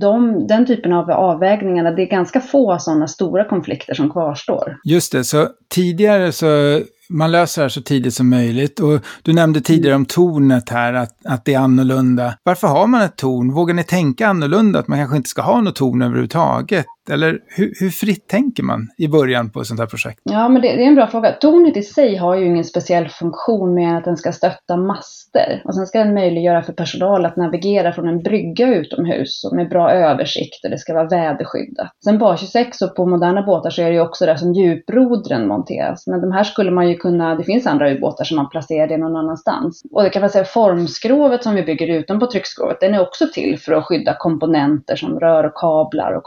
de, 0.00 0.46
den 0.46 0.66
typen 0.66 0.92
av 0.92 1.10
avvägningarna, 1.10 1.90
det 1.90 2.02
är 2.02 2.06
ganska 2.06 2.40
få 2.40 2.78
sådana 2.78 3.08
stora 3.08 3.44
konflikter 3.44 3.94
som 3.94 4.10
kvarstår. 4.10 4.76
Just 4.84 5.12
det, 5.12 5.24
så 5.24 5.48
tidigare 5.68 6.32
så 6.32 6.80
man 7.08 7.32
löser 7.32 7.62
det 7.62 7.64
här 7.64 7.68
så 7.68 7.82
tidigt 7.82 8.14
som 8.14 8.30
möjligt. 8.30 8.80
Och 8.80 9.00
du 9.22 9.32
nämnde 9.32 9.60
tidigare 9.60 9.96
om 9.96 10.06
tornet 10.06 10.68
här, 10.68 10.92
att, 10.92 11.16
att 11.24 11.44
det 11.44 11.54
är 11.54 11.58
annorlunda. 11.58 12.34
Varför 12.42 12.68
har 12.68 12.86
man 12.86 13.02
ett 13.02 13.16
torn? 13.16 13.52
Vågar 13.52 13.74
ni 13.74 13.84
tänka 13.84 14.28
annorlunda, 14.28 14.78
att 14.78 14.88
man 14.88 14.98
kanske 14.98 15.16
inte 15.16 15.28
ska 15.28 15.42
ha 15.42 15.60
något 15.60 15.76
torn 15.76 16.02
överhuvudtaget? 16.02 16.86
Eller 17.10 17.40
hur, 17.46 17.72
hur 17.80 17.90
fritt 17.90 18.28
tänker 18.28 18.62
man 18.62 18.88
i 18.98 19.08
början 19.08 19.50
på 19.50 19.60
ett 19.60 19.66
sånt 19.66 19.80
här 19.80 19.86
projekt? 19.86 20.20
Ja, 20.22 20.48
men 20.48 20.62
det, 20.62 20.68
det, 20.68 20.82
är 20.82 20.88
en 20.88 20.94
bra 20.94 21.06
fråga. 21.06 21.32
Tornet 21.32 21.76
i 21.76 21.82
sig 21.82 22.16
har 22.16 22.36
ju 22.36 22.46
ingen 22.46 22.64
speciell 22.64 23.08
funktion 23.08 23.74
med 23.74 23.98
att 23.98 24.04
den 24.04 24.16
ska 24.16 24.32
stötta 24.32 24.76
master. 24.76 25.62
Och 25.64 25.74
sen 25.74 25.86
ska 25.86 25.98
den 25.98 26.14
möjliggöra 26.14 26.62
för 26.62 26.72
personal 26.72 27.26
att 27.26 27.36
navigera 27.36 27.92
från 27.92 28.08
en 28.08 28.22
brygga 28.22 28.74
utomhus 28.74 29.44
och 29.44 29.56
med 29.56 29.68
bra 29.68 29.90
översikt 29.92 30.64
och 30.64 30.70
det 30.70 30.78
ska 30.78 30.94
vara 30.94 31.08
väderskyddat. 31.08 31.88
Sen 32.04 32.18
på 32.18 32.36
26 32.36 32.82
och 32.82 32.96
på 32.96 33.06
moderna 33.06 33.42
båtar 33.42 33.70
så 33.70 33.82
är 33.82 33.86
det 33.86 33.94
ju 33.94 34.00
också 34.00 34.26
där 34.26 34.36
som 34.36 34.52
djuprodren 34.52 35.48
monteras. 35.48 36.06
Men 36.06 36.20
de 36.20 36.32
här 36.32 36.44
skulle 36.44 36.70
man 36.70 36.88
ju 36.88 36.96
kunna, 36.96 37.34
det 37.34 37.44
finns 37.44 37.66
andra 37.66 37.90
ubåtar 37.90 38.24
som 38.24 38.36
man 38.36 38.48
placerar 38.48 38.86
det 38.86 38.96
någon 38.96 39.16
annanstans. 39.16 39.82
Och 39.92 40.02
det 40.02 40.10
kan 40.10 40.20
man 40.20 40.30
säga 40.30 40.44
formskrovet 40.44 41.42
som 41.42 41.54
vi 41.54 41.62
bygger 41.62 41.86
utanpå 41.86 42.26
tryckskrovet, 42.26 42.80
den 42.80 42.94
är 42.94 43.00
också 43.00 43.26
till 43.34 43.58
för 43.58 43.72
att 43.72 43.84
skydda 43.84 44.16
komponenter 44.18 44.96
som 44.96 45.20
rör 45.20 45.44
och 45.44 45.54
kablar 45.54 46.12
och 46.12 46.24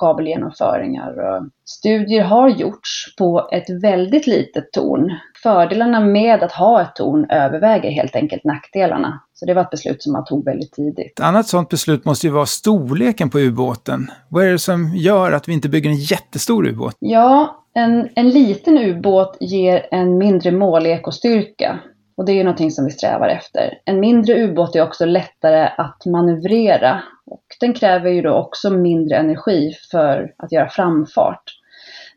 kabelgenomföringar. 0.72 1.50
Studier 1.66 2.24
har 2.24 2.50
gjorts 2.50 3.16
på 3.18 3.50
ett 3.52 3.84
väldigt 3.84 4.28
litet 4.28 4.72
torn. 4.72 5.12
Fördelarna 5.44 6.00
med 6.00 6.44
att 6.44 6.52
ha 6.52 6.82
ett 6.82 6.96
torn 6.96 7.30
överväger 7.30 7.92
helt 7.92 8.16
enkelt 8.16 8.44
nackdelarna. 8.44 9.22
Så 9.34 9.46
det 9.46 9.54
var 9.54 9.62
ett 9.62 9.70
beslut 9.70 10.04
som 10.04 10.14
man 10.14 10.26
tog 10.26 10.46
väldigt 10.46 10.72
tidigt. 10.72 11.20
Ett 11.20 11.26
annat 11.26 11.48
sådant 11.48 11.70
beslut 11.70 12.06
måste 12.06 12.28
ju 12.28 12.34
vara 12.34 12.46
storleken 12.46 13.30
på 13.30 13.40
ubåten. 13.40 14.08
Vad 14.30 14.46
är 14.46 14.52
det 14.52 14.60
som 14.60 14.92
gör 14.96 15.32
att 15.32 15.48
vi 15.48 15.54
inte 15.54 15.70
bygger 15.70 15.90
en 15.90 15.96
jättestor 15.96 16.68
ubåt? 16.68 16.96
Ja, 17.00 17.66
en, 17.74 18.10
en 18.16 18.30
liten 18.30 18.78
ubåt 18.78 19.38
ger 19.40 19.88
en 19.92 20.18
mindre 20.18 20.52
målekostyrka. 20.52 21.80
Och 22.18 22.26
det 22.26 22.32
är 22.32 22.36
ju 22.36 22.44
någonting 22.44 22.72
som 22.72 22.86
vi 22.86 22.92
strävar 22.92 23.28
efter. 23.28 23.74
En 23.86 24.00
mindre 24.00 24.44
ubåt 24.44 24.76
är 24.76 24.84
också 24.84 25.06
lättare 25.06 25.70
att 25.78 26.06
manövrera 26.06 27.02
och 27.32 27.44
den 27.60 27.74
kräver 27.74 28.10
ju 28.10 28.22
då 28.22 28.34
också 28.34 28.70
mindre 28.70 29.18
energi 29.18 29.74
för 29.92 30.34
att 30.38 30.52
göra 30.52 30.70
framfart. 30.70 31.44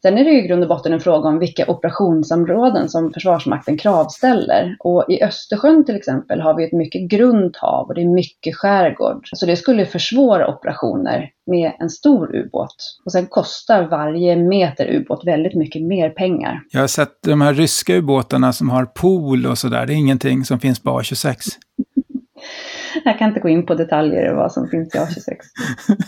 Sen 0.04 0.18
är 0.18 0.24
det 0.24 0.30
ju 0.30 0.44
i 0.44 0.46
grund 0.46 0.62
och 0.62 0.68
botten 0.68 0.92
en 0.92 1.00
fråga 1.00 1.28
om 1.28 1.38
vilka 1.38 1.64
operationsområden 1.66 2.88
som 2.88 3.12
Försvarsmakten 3.12 3.78
kravställer. 3.78 4.76
Och 4.78 5.04
i 5.08 5.22
Östersjön 5.22 5.84
till 5.84 5.96
exempel 5.96 6.40
har 6.40 6.54
vi 6.56 6.64
ett 6.64 6.72
mycket 6.72 7.10
grunt 7.10 7.56
hav 7.56 7.86
och 7.86 7.94
det 7.94 8.00
är 8.00 8.14
mycket 8.14 8.56
skärgård. 8.56 9.28
Så 9.32 9.46
det 9.46 9.56
skulle 9.56 9.86
försvåra 9.86 10.48
operationer 10.48 11.30
med 11.46 11.72
en 11.78 11.90
stor 11.90 12.36
ubåt. 12.36 12.76
Och 13.04 13.12
sen 13.12 13.26
kostar 13.26 13.82
varje 13.82 14.36
meter 14.36 14.94
ubåt 14.94 15.26
väldigt 15.26 15.54
mycket 15.54 15.82
mer 15.82 16.10
pengar. 16.10 16.60
Jag 16.70 16.80
har 16.80 16.86
sett 16.86 17.22
de 17.22 17.40
här 17.40 17.54
ryska 17.54 17.94
ubåtarna 17.94 18.52
som 18.52 18.70
har 18.70 18.84
pool 18.84 19.46
och 19.46 19.58
sådär. 19.58 19.86
Det 19.86 19.92
är 19.92 19.96
ingenting 19.96 20.44
som 20.44 20.60
finns 20.60 20.82
på 20.82 20.90
A26. 20.90 21.36
Jag 23.04 23.18
kan 23.18 23.28
inte 23.28 23.40
gå 23.40 23.48
in 23.48 23.66
på 23.66 23.74
detaljer 23.74 24.34
vad 24.34 24.52
som 24.52 24.68
finns 24.68 24.94
i 24.94 24.98
A26. 24.98 25.36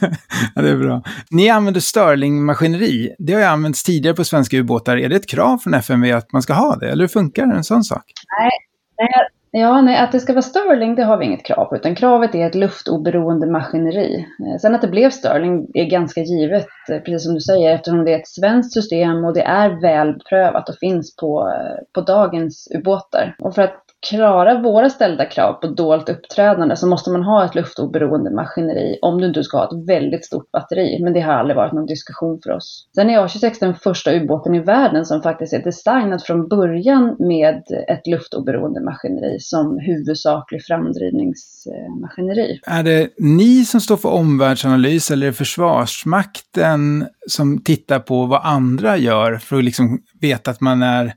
ja, 0.55 0.62
det 0.62 0.71
är 0.71 0.76
bra. 0.76 1.03
Ni 1.31 1.50
använder 1.50 1.81
Stirling-maskineri. 1.81 3.15
Det 3.19 3.33
har 3.33 3.41
ju 3.41 3.47
använts 3.47 3.83
tidigare 3.83 4.17
på 4.17 4.25
svenska 4.25 4.57
ubåtar. 4.57 4.97
Är 4.97 5.09
det 5.09 5.17
ett 5.17 5.29
krav 5.29 5.59
från 5.59 5.75
FMV 5.75 6.12
att 6.12 6.33
man 6.33 6.43
ska 6.43 6.53
ha 6.53 6.76
det? 6.76 6.88
Eller 6.91 7.05
hur 7.05 7.09
funkar 7.09 7.43
en 7.43 7.65
sån 7.65 7.85
sak? 7.85 8.05
Nej, 8.38 8.50
nej, 8.99 9.29
Ja, 9.59 9.81
nej, 9.81 9.99
att 9.99 10.12
det 10.12 10.21
ska 10.21 10.33
vara 10.33 10.43
Sterling 10.43 10.95
det 10.95 11.05
har 11.05 11.17
vi 11.17 11.25
inget 11.25 11.45
krav 11.45 11.65
på, 11.65 11.76
utan 11.76 11.95
kravet 11.95 12.35
är 12.35 12.47
ett 12.47 12.55
luftoberoende 12.55 13.47
maskineri. 13.47 14.26
Eh, 14.47 14.59
sen 14.61 14.75
att 14.75 14.83
det 14.83 14.88
blev 14.88 15.11
Sterling 15.11 15.67
är 15.75 15.85
ganska 15.85 16.21
givet, 16.21 16.67
eh, 16.91 16.99
precis 16.99 17.25
som 17.25 17.35
du 17.35 17.41
säger, 17.41 17.75
eftersom 17.75 18.05
det 18.05 18.12
är 18.12 18.19
ett 18.19 18.29
svenskt 18.29 18.73
system 18.73 19.25
och 19.25 19.35
det 19.35 19.43
är 19.43 19.81
välprövat 19.81 20.69
och 20.69 20.75
finns 20.81 21.17
på, 21.17 21.49
eh, 21.49 21.85
på 21.95 22.00
dagens 22.00 22.69
ubåtar. 22.75 23.37
Och 23.38 23.55
för 23.55 23.62
att 23.62 23.86
klara 24.09 24.61
våra 24.61 24.91
ställda 24.91 25.25
krav 25.25 25.53
på 25.53 25.67
dolt 25.67 26.09
uppträdande 26.09 26.77
så 26.77 26.87
måste 26.87 27.11
man 27.11 27.23
ha 27.23 27.45
ett 27.45 27.55
luftoberoende 27.55 28.31
maskineri 28.31 28.99
om 29.03 29.21
du 29.21 29.27
inte 29.27 29.45
ska 29.45 29.59
ha 29.59 29.65
ett 29.65 29.89
väldigt 29.89 30.25
stort 30.25 30.51
batteri. 30.51 31.03
Men 31.03 31.13
det 31.13 31.21
har 31.21 31.33
aldrig 31.33 31.57
varit 31.57 31.73
någon 31.73 31.87
diskussion 31.87 32.41
för 32.45 32.51
oss. 32.51 32.89
Sen 32.95 33.11
är 33.11 33.19
A26 33.19 33.55
den 33.61 33.75
första 33.75 34.15
ubåten 34.15 34.55
i 34.55 34.61
världen 34.61 35.05
som 35.05 35.23
faktiskt 35.23 35.53
är 35.53 35.63
designad 35.63 36.23
från 36.23 36.49
början 36.49 37.17
med 37.19 37.63
ett 37.89 38.07
luftoberoende 38.07 38.81
maskineri 38.81 39.41
som 39.41 39.79
huvudsaklig 39.79 40.65
framdrivningsmaskineri. 40.65 42.61
Är 42.67 42.83
det 42.83 43.09
ni 43.19 43.65
som 43.65 43.81
står 43.81 43.97
för 43.97 44.09
omvärldsanalys 44.09 45.11
eller 45.11 45.27
är 45.27 45.31
det 45.31 45.37
Försvarsmakten 45.37 47.07
som 47.26 47.62
tittar 47.62 47.99
på 47.99 48.26
vad 48.26 48.40
andra 48.45 48.97
gör 48.97 49.37
för 49.37 49.56
att 49.56 49.64
liksom 49.64 50.02
veta 50.21 50.50
att 50.50 50.61
man 50.61 50.83
är 50.83 51.14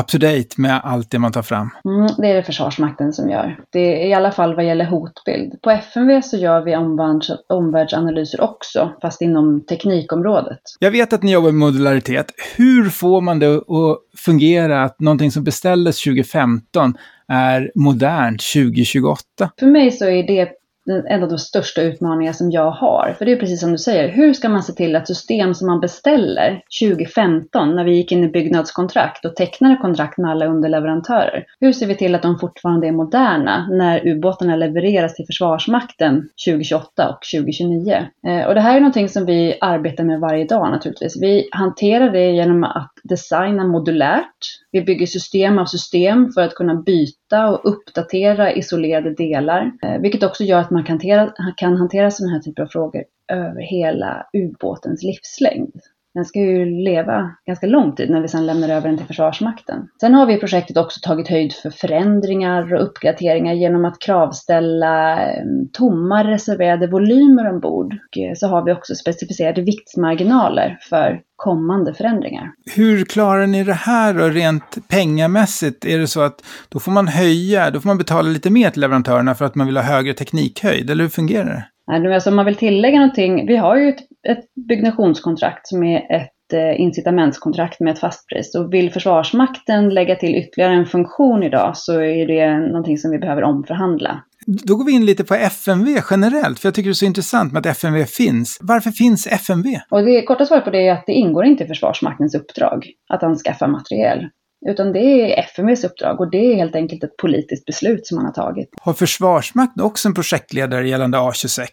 up 0.00 0.06
to 0.06 0.18
date 0.18 0.48
med 0.56 0.80
allt 0.84 1.10
det 1.10 1.18
man 1.18 1.32
tar 1.32 1.42
fram? 1.42 1.70
Mm, 1.84 2.10
det 2.18 2.28
är 2.28 2.34
det 2.34 2.42
Försvarsmakten 2.42 3.12
som 3.12 3.30
gör. 3.30 3.58
Det 3.72 4.02
är 4.02 4.08
i 4.08 4.14
alla 4.14 4.32
fall 4.32 4.54
vad 4.54 4.66
gäller 4.66 4.84
hotbild. 4.84 5.62
På 5.62 5.70
FMV 5.70 6.22
så 6.22 6.36
gör 6.36 6.60
vi 6.60 6.76
omvärlds, 6.76 7.30
omvärldsanalyser 7.48 8.40
också, 8.40 8.92
fast 9.02 9.22
inom 9.22 9.64
teknikområdet. 9.64 10.60
Jag 10.78 10.90
vet 10.90 11.12
att 11.12 11.22
ni 11.22 11.32
jobbar 11.32 11.50
med 11.50 11.58
modularitet. 11.58 12.26
Hur 12.56 12.88
får 12.90 13.20
man 13.20 13.38
det 13.38 13.56
att 13.56 13.98
fungera 14.16 14.82
att 14.82 15.00
någonting 15.00 15.30
som 15.30 15.44
beställdes 15.44 16.04
2015 16.04 16.94
är 17.28 17.70
modernt 17.74 18.42
2028? 18.54 19.20
För 19.58 19.66
mig 19.66 19.90
så 19.90 20.04
är 20.04 20.26
det 20.26 20.48
en 20.88 21.22
av 21.22 21.28
de 21.28 21.38
största 21.38 21.82
utmaningar 21.82 22.32
som 22.32 22.50
jag 22.50 22.70
har. 22.70 23.14
För 23.18 23.24
det 23.24 23.32
är 23.32 23.36
precis 23.36 23.60
som 23.60 23.72
du 23.72 23.78
säger, 23.78 24.08
hur 24.08 24.32
ska 24.32 24.48
man 24.48 24.62
se 24.62 24.72
till 24.72 24.96
att 24.96 25.06
system 25.06 25.54
som 25.54 25.66
man 25.66 25.80
beställer 25.80 26.62
2015 26.82 27.76
när 27.76 27.84
vi 27.84 27.96
gick 27.96 28.12
in 28.12 28.24
i 28.24 28.28
byggnadskontrakt 28.28 29.24
och 29.24 29.36
tecknade 29.36 29.76
kontrakt 29.76 30.18
med 30.18 30.30
alla 30.30 30.46
underleverantörer. 30.46 31.44
Hur 31.60 31.72
ser 31.72 31.86
vi 31.86 31.94
till 31.94 32.14
att 32.14 32.22
de 32.22 32.38
fortfarande 32.38 32.86
är 32.86 32.92
moderna 32.92 33.68
när 33.70 34.06
ubåtarna 34.06 34.56
levereras 34.56 35.14
till 35.14 35.26
Försvarsmakten 35.26 36.28
2028 36.46 37.08
och 37.08 37.18
2029? 37.34 38.06
Eh, 38.26 38.46
och 38.46 38.54
det 38.54 38.60
här 38.60 38.76
är 38.76 38.80
någonting 38.80 39.08
som 39.08 39.26
vi 39.26 39.58
arbetar 39.60 40.04
med 40.04 40.20
varje 40.20 40.44
dag 40.44 40.70
naturligtvis. 40.70 41.22
Vi 41.22 41.48
hanterar 41.52 42.10
det 42.10 42.30
genom 42.30 42.64
att 42.64 42.92
designa 43.02 43.64
modulärt. 43.64 44.36
Vi 44.72 44.82
bygger 44.82 45.06
system 45.06 45.58
av 45.58 45.64
system 45.64 46.32
för 46.32 46.40
att 46.40 46.54
kunna 46.54 46.74
byta 46.74 47.25
och 47.32 47.60
uppdatera 47.64 48.52
isolerade 48.52 49.14
delar, 49.14 49.72
eh, 49.82 49.98
vilket 50.00 50.22
också 50.22 50.44
gör 50.44 50.60
att 50.60 50.70
man 50.70 50.84
kan 50.84 50.92
hantera, 50.92 51.32
kan 51.56 51.76
hantera 51.76 52.10
sådana 52.10 52.32
här 52.32 52.40
typer 52.40 52.62
av 52.62 52.66
frågor 52.66 53.04
över 53.32 53.60
hela 53.60 54.26
ubåtens 54.32 55.02
livslängd. 55.02 55.80
Den 56.16 56.24
ska 56.24 56.38
ju 56.38 56.64
leva 56.64 57.30
ganska 57.46 57.66
lång 57.66 57.96
tid 57.96 58.10
när 58.10 58.20
vi 58.20 58.28
sedan 58.28 58.46
lämnar 58.46 58.68
över 58.68 58.88
den 58.88 58.96
till 58.96 59.06
Försvarsmakten. 59.06 59.88
Sen 60.00 60.14
har 60.14 60.26
vi 60.26 60.34
i 60.34 60.40
projektet 60.40 60.76
också 60.76 61.00
tagit 61.02 61.28
höjd 61.28 61.52
för 61.52 61.70
förändringar 61.70 62.74
och 62.74 62.82
uppgraderingar 62.82 63.54
genom 63.54 63.84
att 63.84 63.98
kravställa 63.98 65.22
eh, 65.22 65.44
tomma 65.72 66.24
reserverade 66.24 66.86
volymer 66.86 67.50
ombord. 67.50 67.92
Och 67.92 68.18
eh, 68.18 68.34
så 68.34 68.48
har 68.48 68.64
vi 68.64 68.72
också 68.72 68.94
specificerade 68.94 69.62
viktsmarginaler 69.62 70.78
för 70.90 71.20
kommande 71.36 71.94
förändringar. 71.94 72.52
Hur 72.74 73.04
klarar 73.04 73.46
ni 73.46 73.64
det 73.64 73.72
här 73.72 74.14
då 74.14 74.28
rent 74.28 74.88
pengamässigt? 74.88 75.84
Är 75.84 75.98
det 75.98 76.06
så 76.06 76.20
att 76.20 76.44
då 76.68 76.80
får 76.80 76.92
man 76.92 77.08
höja, 77.08 77.70
då 77.70 77.80
får 77.80 77.88
man 77.88 77.98
betala 77.98 78.28
lite 78.28 78.50
mer 78.50 78.70
till 78.70 78.80
leverantörerna 78.80 79.34
för 79.34 79.44
att 79.44 79.54
man 79.54 79.66
vill 79.66 79.76
ha 79.76 79.84
högre 79.84 80.14
teknikhöjd, 80.14 80.90
eller 80.90 81.04
hur 81.04 81.10
fungerar 81.10 81.44
det? 81.44 81.64
Nej, 81.86 82.14
alltså 82.14 82.30
om 82.30 82.36
man 82.36 82.46
vill 82.46 82.56
tillägga 82.56 82.98
någonting, 82.98 83.46
vi 83.46 83.56
har 83.56 83.76
ju 83.76 83.88
ett, 83.88 84.00
ett 84.28 84.54
byggnationskontrakt 84.68 85.68
som 85.68 85.82
är 85.82 86.16
ett 86.16 86.52
eh, 86.52 86.80
incitamentskontrakt 86.80 87.80
med 87.80 87.92
ett 87.92 87.98
fastpris. 87.98 88.54
Och 88.54 88.74
vill 88.74 88.92
Försvarsmakten 88.92 89.88
lägga 89.88 90.14
till 90.14 90.34
ytterligare 90.34 90.74
en 90.74 90.86
funktion 90.86 91.42
idag 91.42 91.76
så 91.76 92.00
är 92.00 92.26
det 92.26 92.58
någonting 92.58 92.98
som 92.98 93.10
vi 93.10 93.18
behöver 93.18 93.42
omförhandla. 93.42 94.22
Då 94.46 94.76
går 94.76 94.84
vi 94.84 94.92
in 94.92 95.06
lite 95.06 95.24
på 95.24 95.34
FMV 95.34 95.88
generellt, 96.10 96.58
för 96.58 96.66
jag 96.68 96.74
tycker 96.74 96.88
det 96.88 96.92
är 96.92 96.94
så 96.94 97.04
intressant 97.04 97.52
med 97.52 97.60
att 97.60 97.76
FMV 97.76 98.04
finns. 98.04 98.58
Varför 98.60 98.90
finns 98.90 99.26
FMV? 99.26 99.66
Och 99.90 100.04
det 100.04 100.22
korta 100.22 100.44
svaret 100.44 100.64
på 100.64 100.70
det 100.70 100.88
är 100.88 100.92
att 100.92 101.06
det 101.06 101.12
ingår 101.12 101.44
inte 101.44 101.64
i 101.64 101.66
Försvarsmaktens 101.66 102.34
uppdrag 102.34 102.86
att 103.08 103.22
anskaffa 103.22 103.66
materiel. 103.66 104.28
Utan 104.68 104.92
det 104.92 104.98
är 104.98 105.38
FMVs 105.38 105.84
uppdrag 105.84 106.20
och 106.20 106.30
det 106.30 106.52
är 106.52 106.56
helt 106.56 106.74
enkelt 106.74 107.04
ett 107.04 107.16
politiskt 107.16 107.66
beslut 107.66 108.06
som 108.06 108.16
man 108.16 108.24
har 108.24 108.32
tagit. 108.32 108.68
Har 108.80 108.92
Försvarsmakten 108.92 109.82
också 109.82 110.08
en 110.08 110.14
projektledare 110.14 110.88
gällande 110.88 111.18
A26? 111.18 111.66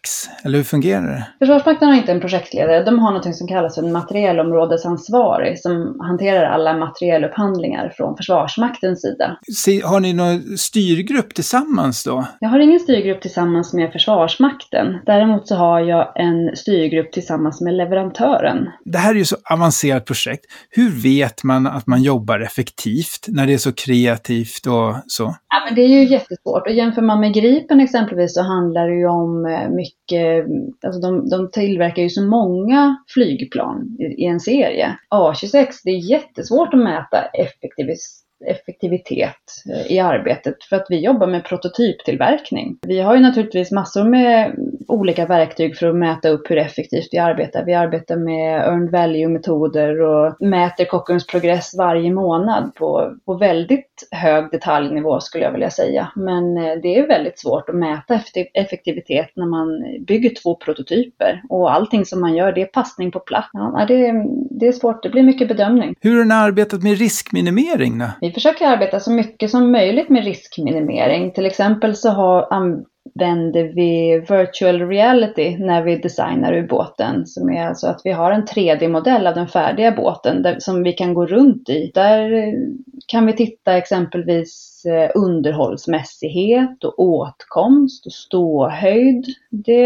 Eller 0.44 0.58
hur 0.58 0.64
fungerar 0.64 1.08
det? 1.08 1.28
Försvarsmakten 1.40 1.88
har 1.88 1.96
inte 1.96 2.12
en 2.12 2.20
projektledare. 2.20 2.84
De 2.84 3.00
har 3.00 3.12
något 3.12 3.36
som 3.36 3.48
kallas 3.48 3.76
för 3.76 3.84
en 3.84 3.92
materielområdesansvarig 3.92 5.60
som 5.60 6.00
hanterar 6.00 6.46
alla 6.46 6.78
materielupphandlingar 6.78 7.94
från 7.98 8.18
Försvarsmaktens 8.18 9.02
sida. 9.02 9.38
Har 9.84 10.00
ni 10.00 10.14
någon 10.14 10.58
styrgrupp 10.58 11.34
tillsammans 11.34 12.04
då? 12.04 12.26
Jag 12.40 12.50
har 12.50 12.60
ingen 12.60 12.80
styrgrupp 12.80 13.22
tillsammans 13.22 13.74
med 13.74 13.92
Försvarsmakten. 13.92 15.00
Däremot 15.06 15.48
så 15.48 15.56
har 15.56 15.80
jag 15.80 16.12
en 16.16 16.56
styrgrupp 16.56 17.12
tillsammans 17.12 17.62
med 17.62 17.74
leverantören. 17.74 18.70
Det 18.86 18.98
här 18.98 19.12
är 19.12 19.18
ju 19.18 19.26
så 19.26 19.36
avancerat 19.52 20.06
projekt. 20.06 20.46
Hur 20.70 20.90
vet 21.04 21.44
man 21.44 21.68
att 21.68 21.88
man 21.88 22.02
jobbar 22.02 22.40
effektivt? 22.40 22.83
Effektivt 22.84 23.28
när 23.28 23.48
det 23.48 23.54
är 23.54 23.58
så 23.58 23.74
kreativt 23.74 24.68
och 24.68 24.96
så? 25.08 25.24
Ja, 25.24 25.66
men 25.66 25.76
det 25.76 25.82
är 25.82 25.88
ju 25.88 26.04
jättesvårt. 26.04 26.68
Och 26.68 26.74
jämför 26.74 27.02
man 27.02 27.20
med 27.20 27.34
Gripen 27.34 27.80
exempelvis 27.80 28.34
så 28.34 28.42
handlar 28.42 28.88
det 28.88 28.96
ju 28.96 29.08
om 29.08 29.46
eh, 29.46 29.70
mycket, 29.70 30.46
alltså 30.86 31.02
de, 31.02 31.30
de 31.30 31.52
tillverkar 31.52 32.02
ju 32.02 32.10
så 32.10 32.24
många 32.24 32.98
flygplan 33.14 33.98
i, 34.00 34.24
i 34.24 34.26
en 34.26 34.40
serie. 34.40 34.98
A26, 35.16 35.68
det 35.84 35.90
är 35.90 36.12
jättesvårt 36.12 36.74
att 36.74 36.80
mäta 36.80 37.22
effektivitet 37.22 38.24
effektivitet 38.46 39.64
i 39.90 40.00
arbetet 40.00 40.64
för 40.64 40.76
att 40.76 40.86
vi 40.90 41.00
jobbar 41.00 41.28
med 41.28 41.46
prototyptillverkning. 41.46 42.78
Vi 42.88 43.00
har 43.00 43.16
ju 43.16 43.22
naturligtvis 43.22 43.72
massor 43.72 44.04
med 44.04 44.56
olika 44.94 45.26
verktyg 45.26 45.78
för 45.78 45.88
att 45.88 45.96
mäta 45.96 46.30
upp 46.30 46.52
hur 46.52 46.58
effektivt 46.58 47.08
vi 47.12 47.18
arbetar. 47.18 47.66
Vi 47.66 47.74
arbetar 47.74 48.16
med 48.16 48.62
earned 48.62 48.92
value-metoder 48.92 50.02
och 50.02 50.36
mäter 50.40 50.86
Kockums 50.86 51.28
progress 51.28 51.76
varje 51.78 52.12
månad 52.12 52.76
på, 52.76 53.16
på 53.26 53.34
väldigt 53.34 54.08
hög 54.12 54.52
detaljnivå 54.52 55.20
skulle 55.20 55.44
jag 55.44 55.52
vilja 55.52 55.70
säga. 55.70 56.12
Men 56.16 56.58
eh, 56.58 56.74
det 56.84 56.98
är 56.98 57.08
väldigt 57.08 57.40
svårt 57.40 57.70
att 57.70 57.76
mäta 57.76 58.20
effektivitet 58.54 59.30
när 59.36 59.46
man 59.46 59.68
bygger 60.08 60.30
två 60.44 60.56
prototyper 60.56 61.42
och 61.50 61.74
allting 61.74 62.06
som 62.06 62.22
man 62.22 62.36
gör 62.36 62.52
det 62.52 62.62
är 62.62 62.66
passning 62.66 63.12
på 63.12 63.20
plats. 63.20 63.50
Ja, 63.54 63.86
det, 63.88 64.14
det 64.50 64.68
är 64.68 64.72
svårt, 64.72 65.04
det 65.04 65.10
blir 65.10 65.24
mycket 65.24 65.48
bedömning. 65.48 65.96
Hur 66.02 66.18
har 66.18 66.26
ni 66.26 66.34
arbetat 66.34 66.84
med 66.84 66.98
riskminimering 66.98 68.00
då? 68.00 68.06
Vi 68.22 68.32
försöker 68.32 68.68
arbeta 68.68 69.00
så 69.00 69.12
mycket 69.12 69.52
som 69.52 69.72
möjligt 69.72 70.10
med 70.10 70.24
riskminimering. 70.24 71.32
Till 71.32 71.46
exempel 71.46 71.96
så 71.96 72.10
har, 72.10 72.48
använder 73.20 73.64
vi 73.64 74.20
virtual 74.30 74.88
reality 74.88 75.58
när 75.58 75.84
vi 75.84 75.98
designar 75.98 76.54
ubåten. 76.54 77.28
Som 77.28 77.50
är 77.50 77.68
alltså 77.68 77.88
att 77.88 78.02
vi 78.04 78.12
har 78.12 78.32
en 78.32 78.46
3D-modell 78.46 79.28
av 79.28 79.36
den 79.36 79.48
färdiga 79.48 79.92
båten 79.92 80.42
där, 80.42 80.60
som 80.60 80.84
vi 80.84 80.94
kan 80.94 81.14
gå 81.14 81.26
runt 81.26 81.70
i. 81.70 81.92
Där 81.94 82.34
eh, 82.34 82.54
kan 83.08 83.26
vi 83.26 83.34
titta 83.34 83.78
exempelvis 83.78 84.86
eh, 84.86 85.12
underhållsmässighet 85.16 86.84
och 86.84 87.00
åtkomst 87.00 88.06
och 88.06 88.14
ståhöjd. 88.14 89.26
Det, 89.50 89.86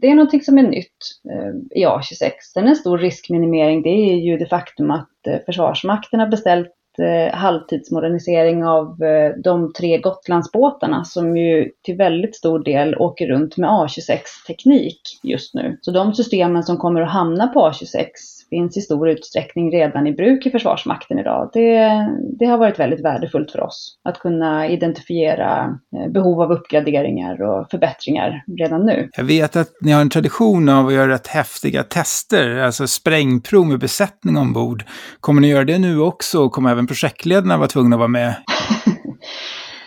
det 0.00 0.10
är 0.10 0.14
någonting 0.14 0.42
som 0.42 0.58
är 0.58 0.62
nytt 0.62 1.20
eh, 1.30 1.80
i 1.80 1.86
A26. 1.86 2.30
Sen 2.52 2.68
en 2.68 2.76
stor 2.76 2.98
riskminimering 2.98 3.82
det 3.82 4.10
är 4.10 4.16
ju 4.16 4.36
det 4.36 4.46
faktum 4.46 4.90
att 4.90 5.08
Försvarsmakten 5.46 6.20
har 6.20 6.26
beställt 6.26 6.77
eh, 6.98 7.34
halvtidsmodernisering 7.34 8.64
av 8.64 9.02
eh, 9.02 9.32
de 9.44 9.72
tre 9.72 9.98
Gotlandsbåtarna 9.98 11.04
som 11.04 11.36
ju 11.36 11.70
till 11.84 11.96
väldigt 11.96 12.36
stor 12.36 12.58
del 12.58 12.94
åker 12.94 13.26
runt 13.26 13.56
med 13.56 13.70
A26-teknik 13.70 15.00
just 15.22 15.54
nu. 15.54 15.78
Så 15.80 15.90
de 15.90 16.14
systemen 16.14 16.62
som 16.62 16.76
kommer 16.76 17.00
att 17.00 17.12
hamna 17.12 17.46
på 17.46 17.60
A26 17.60 18.06
finns 18.50 18.76
i 18.76 18.80
stor 18.80 19.08
utsträckning 19.08 19.72
redan 19.72 20.06
i 20.06 20.12
bruk 20.12 20.46
i 20.46 20.50
Försvarsmakten 20.50 21.18
idag. 21.18 21.50
Det, 21.52 22.06
det 22.38 22.46
har 22.46 22.58
varit 22.58 22.78
väldigt 22.78 23.04
värdefullt 23.04 23.50
för 23.50 23.60
oss 23.60 23.96
att 24.04 24.18
kunna 24.18 24.68
identifiera 24.68 25.78
eh, 25.96 26.12
behov 26.12 26.42
av 26.42 26.52
uppgraderingar 26.52 27.42
och 27.42 27.70
förbättringar 27.70 28.44
redan 28.58 28.86
nu. 28.86 29.08
Jag 29.16 29.24
vet 29.24 29.56
att 29.56 29.68
ni 29.80 29.92
har 29.92 30.00
en 30.00 30.10
tradition 30.10 30.68
av 30.68 30.86
att 30.86 30.92
göra 30.92 31.12
rätt 31.12 31.26
häftiga 31.26 31.82
tester, 31.82 32.58
alltså 32.58 32.86
sprängprov 32.86 33.66
med 33.66 33.78
besättning 33.78 34.36
ombord. 34.36 34.84
Kommer 35.20 35.40
ni 35.40 35.48
göra 35.48 35.64
det 35.64 35.78
nu 35.78 36.00
också? 36.00 36.48
Kommer 36.48 36.70
även 36.70 36.86
projektledarna 36.86 37.56
vara 37.56 37.68
tvungna 37.68 37.96
att 37.96 38.00
vara 38.00 38.08
med? 38.08 38.34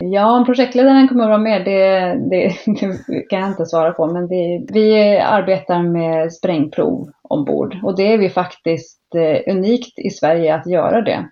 Ja, 0.04 0.32
om 0.32 0.46
projektledaren 0.46 1.08
kommer 1.08 1.24
att 1.24 1.30
vara 1.30 1.38
med, 1.38 1.66
det, 1.66 2.00
det, 2.30 2.56
det, 3.08 3.22
kan 3.30 3.40
jag 3.40 3.50
inte 3.50 3.66
svara 3.66 3.92
på. 3.92 4.08
Men 4.08 4.28
vi, 4.28 4.66
vi 4.74 5.18
arbetar 5.20 5.84
med 5.84 6.34
sprängprov 6.34 7.10
ombord 7.32 7.78
och 7.84 7.96
det 7.96 8.14
är 8.14 8.18
vi 8.18 8.30
faktiskt 8.30 9.16
eh, 9.16 9.54
unikt 9.56 10.00
i 10.00 10.10
Sverige 10.10 10.56
att 10.56 10.68
göra 10.68 11.02
det. 11.02 11.26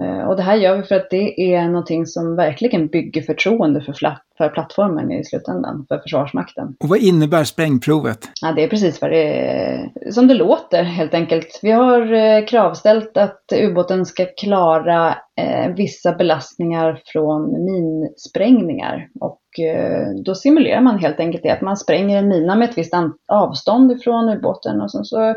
Eh, 0.00 0.28
och 0.28 0.36
det 0.36 0.42
här 0.42 0.56
gör 0.56 0.76
vi 0.76 0.82
för 0.82 0.94
att 0.94 1.10
det 1.10 1.54
är 1.54 1.64
någonting 1.64 2.06
som 2.06 2.36
verkligen 2.36 2.86
bygger 2.86 3.22
förtroende 3.22 3.80
för, 3.80 3.94
för 4.38 4.48
plattformen 4.48 5.10
i 5.10 5.24
slutändan, 5.24 5.86
för 5.88 5.98
Försvarsmakten. 5.98 6.76
Och 6.82 6.88
vad 6.88 6.98
innebär 6.98 7.44
sprängprovet? 7.44 8.18
Ja, 8.42 8.52
det 8.52 8.64
är 8.64 8.68
precis 8.68 9.00
vad 9.00 9.10
det 9.10 9.38
är, 9.38 10.10
som 10.10 10.28
det 10.28 10.34
låter 10.34 10.82
helt 10.82 11.14
enkelt. 11.14 11.60
Vi 11.62 11.70
har 11.70 12.12
eh, 12.12 12.44
kravställt 12.46 13.16
att 13.16 13.44
ubåten 13.54 14.06
ska 14.06 14.26
klara 14.36 15.08
eh, 15.40 15.74
vissa 15.76 16.12
belastningar 16.12 17.00
från 17.06 17.64
minsprängningar. 17.64 19.08
Och 19.20 19.39
eh, 19.58 20.22
då 20.24 20.34
simulerar 20.34 20.80
man 20.80 20.98
helt 20.98 21.20
enkelt 21.20 21.42
det, 21.42 21.50
att 21.50 21.60
man 21.60 21.76
spränger 21.76 22.18
en 22.18 22.28
mina 22.28 22.54
med 22.56 22.70
ett 22.70 22.78
visst 22.78 22.94
avstånd 23.28 23.92
ifrån 23.92 24.28
ubåten 24.28 24.80
och 24.80 24.90
sen 24.90 25.04
så 25.04 25.34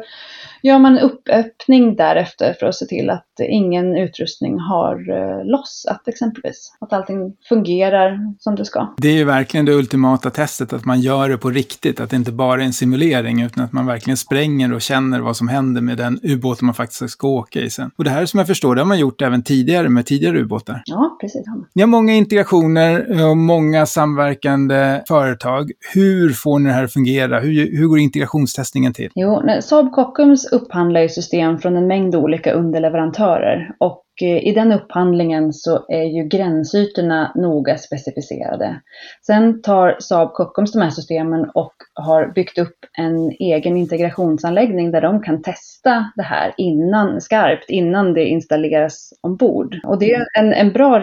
gör 0.64 0.80
man 0.80 0.98
en 0.98 1.04
uppöppning 1.04 1.96
därefter 1.96 2.56
för 2.60 2.66
att 2.66 2.76
se 2.76 2.86
till 2.86 3.10
att 3.10 3.28
ingen 3.40 3.98
utrustning 3.98 4.60
har 4.60 5.10
eh, 5.10 5.46
lossat 5.46 6.08
exempelvis. 6.08 6.76
Att 6.80 6.94
allting 6.94 7.36
fungerar 7.50 8.36
som 8.40 8.56
det 8.56 8.66
ska. 8.66 8.94
Det 8.98 9.08
är 9.08 9.14
ju 9.14 9.24
verkligen 9.24 9.66
det 9.66 9.74
ultimata 9.74 10.30
testet, 10.30 10.74
att 10.74 10.86
man 10.86 11.02
gör 11.02 11.30
det 11.30 11.38
på 11.38 11.50
riktigt, 11.50 12.00
att 12.00 12.10
det 12.10 12.16
inte 12.16 12.32
bara 12.32 12.62
är 12.62 12.66
en 12.66 12.74
simulering, 12.74 13.42
utan 13.42 13.64
att 13.64 13.74
man 13.74 13.86
verkligen 13.86 14.18
spränger 14.18 14.74
och 14.74 14.82
känner 14.82 15.20
vad 15.20 15.38
som 15.38 15.48
händer 15.48 15.82
med 15.82 15.98
den 15.98 16.20
ubåten 16.24 16.66
man 16.66 16.76
faktiskt 16.76 17.10
ska 17.10 17.28
åka 17.28 17.60
i 17.60 17.70
sen. 17.70 17.92
Och 17.98 18.04
det 18.04 18.10
här 18.10 18.26
som 18.26 18.38
jag 18.38 18.48
förstår, 18.48 18.76
det 18.76 18.82
har 18.82 18.88
man 18.88 19.00
gjort 19.00 19.22
även 19.22 19.44
tidigare 19.44 19.90
med 19.90 20.06
tidigare 20.06 20.40
ubåtar. 20.40 20.82
Ja, 20.86 21.18
precis. 21.22 21.46
Ni 21.74 21.82
har 21.82 21.88
många 21.88 22.14
integrationer 22.14 23.24
och 23.30 23.38
många 23.38 23.86
samverkande 24.04 25.02
företag. 25.08 25.72
Hur 25.94 26.30
får 26.30 26.60
ni 26.60 26.70
det 26.70 26.76
här 26.76 26.84
att 26.84 26.94
fungera? 26.94 27.40
Hur, 27.40 27.78
hur 27.78 27.88
går 27.88 28.00
integrationstestningen 28.00 28.94
till? 28.94 29.10
Jo, 29.16 29.42
Saab 29.62 29.92
Kockums 29.92 30.52
upphandlar 30.52 31.02
ju 31.02 31.10
system 31.10 31.60
från 31.60 31.78
en 31.78 31.88
mängd 31.88 32.16
olika 32.16 32.54
underleverantörer 32.54 33.72
och 33.80 34.04
eh, 34.22 34.48
i 34.48 34.54
den 34.56 34.72
upphandlingen 34.72 35.54
så 35.54 35.86
är 35.88 36.04
ju 36.04 36.24
gränsytorna 36.24 37.32
noga 37.36 37.78
specificerade. 37.78 38.82
Sen 39.26 39.62
tar 39.62 39.96
Saab 40.00 40.34
Kockums 40.34 40.72
de 40.72 40.82
här 40.82 40.90
systemen 40.90 41.50
och 41.54 41.74
har 41.94 42.34
byggt 42.36 42.58
upp 42.58 42.78
en 42.98 43.32
egen 43.40 43.78
integrationsanläggning 43.78 44.92
där 44.92 45.02
de 45.02 45.22
kan 45.22 45.42
testa 45.42 46.12
det 46.16 46.24
här 46.24 46.54
innan, 46.58 47.22
skarpt 47.22 47.70
innan 47.70 48.14
det 48.14 48.26
installeras 48.26 49.14
ombord. 49.22 49.80
Och 49.84 50.00
det 50.00 50.12
är 50.12 50.26
en, 50.40 50.54
en 50.54 50.74
bra 50.74 51.00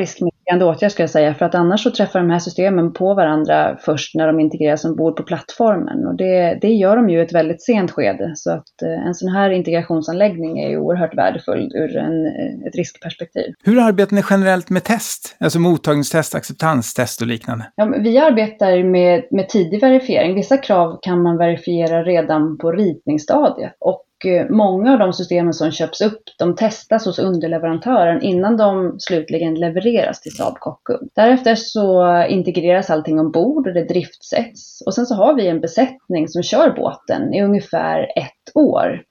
riskmitigerande 0.51 0.65
åtgärd 0.65 0.93
ska 0.93 1.03
jag 1.03 1.11
säga 1.11 1.35
för 1.35 1.47
att 1.47 1.55
annars 1.55 1.83
så 1.83 1.91
träffar 1.91 2.21
de 2.21 2.31
här 2.31 2.39
systemen 2.39 2.93
på 2.93 3.15
varandra 3.15 3.77
först 3.81 4.15
när 4.15 4.27
de 4.27 4.41
integreras 4.41 4.85
ombord 4.85 5.17
på 5.17 5.23
plattformen 5.23 6.07
och 6.07 6.17
det, 6.17 6.59
det 6.61 6.69
gör 6.69 6.97
de 6.97 7.11
ju 7.11 7.19
i 7.19 7.23
ett 7.23 7.33
väldigt 7.33 7.63
sent 7.63 7.91
skede 7.91 8.33
så 8.37 8.51
att 8.51 8.83
eh, 8.83 9.07
en 9.07 9.15
sån 9.15 9.29
här 9.29 9.51
integrationsanläggning 9.51 10.59
är 10.59 10.69
ju 10.69 10.79
oerhört 10.79 11.15
värdefull 11.15 11.71
ur 11.75 11.97
en, 11.97 12.27
eh, 12.27 12.67
ett 12.67 12.77
risk 12.77 13.03
perspektiv. 13.03 13.55
Hur 13.65 13.79
arbetar 13.79 14.17
ni 14.17 14.23
generellt 14.31 14.71
med 14.71 14.85
test? 14.85 15.37
Alltså 15.41 15.59
mottagningstest, 15.59 16.35
acceptanstest 16.35 17.21
och 17.21 17.27
liknande? 17.27 17.65
Ja, 17.77 17.85
vi 17.85 18.19
arbetar 18.19 18.85
med, 18.85 19.25
med 19.31 19.49
tidig 19.49 19.81
verifiering. 19.81 20.35
Vissa 20.35 20.57
krav 20.57 20.99
kan 21.03 21.23
man 21.23 21.37
verifiera 21.37 22.03
redan 22.03 22.59
på 22.59 22.73
ritningsstadiet 22.73 23.77
och 23.81 24.07
Eh, 24.25 24.47
många 24.51 24.93
av 24.93 24.99
de 24.99 25.13
systemen 25.13 25.55
som 25.55 25.71
köps 25.71 26.01
upp, 26.01 26.23
de 26.39 26.57
testas 26.57 27.07
hos 27.07 27.19
underleverantören 27.19 28.23
innan 28.23 28.57
de 28.57 28.97
slutligen 28.99 29.55
levereras 29.55 30.21
till 30.21 30.37
Saab 30.37 30.55
Kockum. 30.55 31.09
Därefter 31.15 31.55
så 31.55 32.23
integreras 32.29 32.91
allting 32.91 33.21
ombord 33.21 33.67
och 33.67 33.75
det 33.75 33.85
driftsätts. 33.85 34.83
Och 34.87 34.95
sen 34.95 35.07
så 35.07 35.15
har 35.15 35.35
vi 35.35 35.49
en 35.49 35.61
besättning 35.61 36.29
som 36.29 36.43
kör 36.43 36.71
båten 36.71 37.35
i 37.35 37.43
ungefär 37.43 38.03
ett 38.03 38.57
år. 38.57 39.03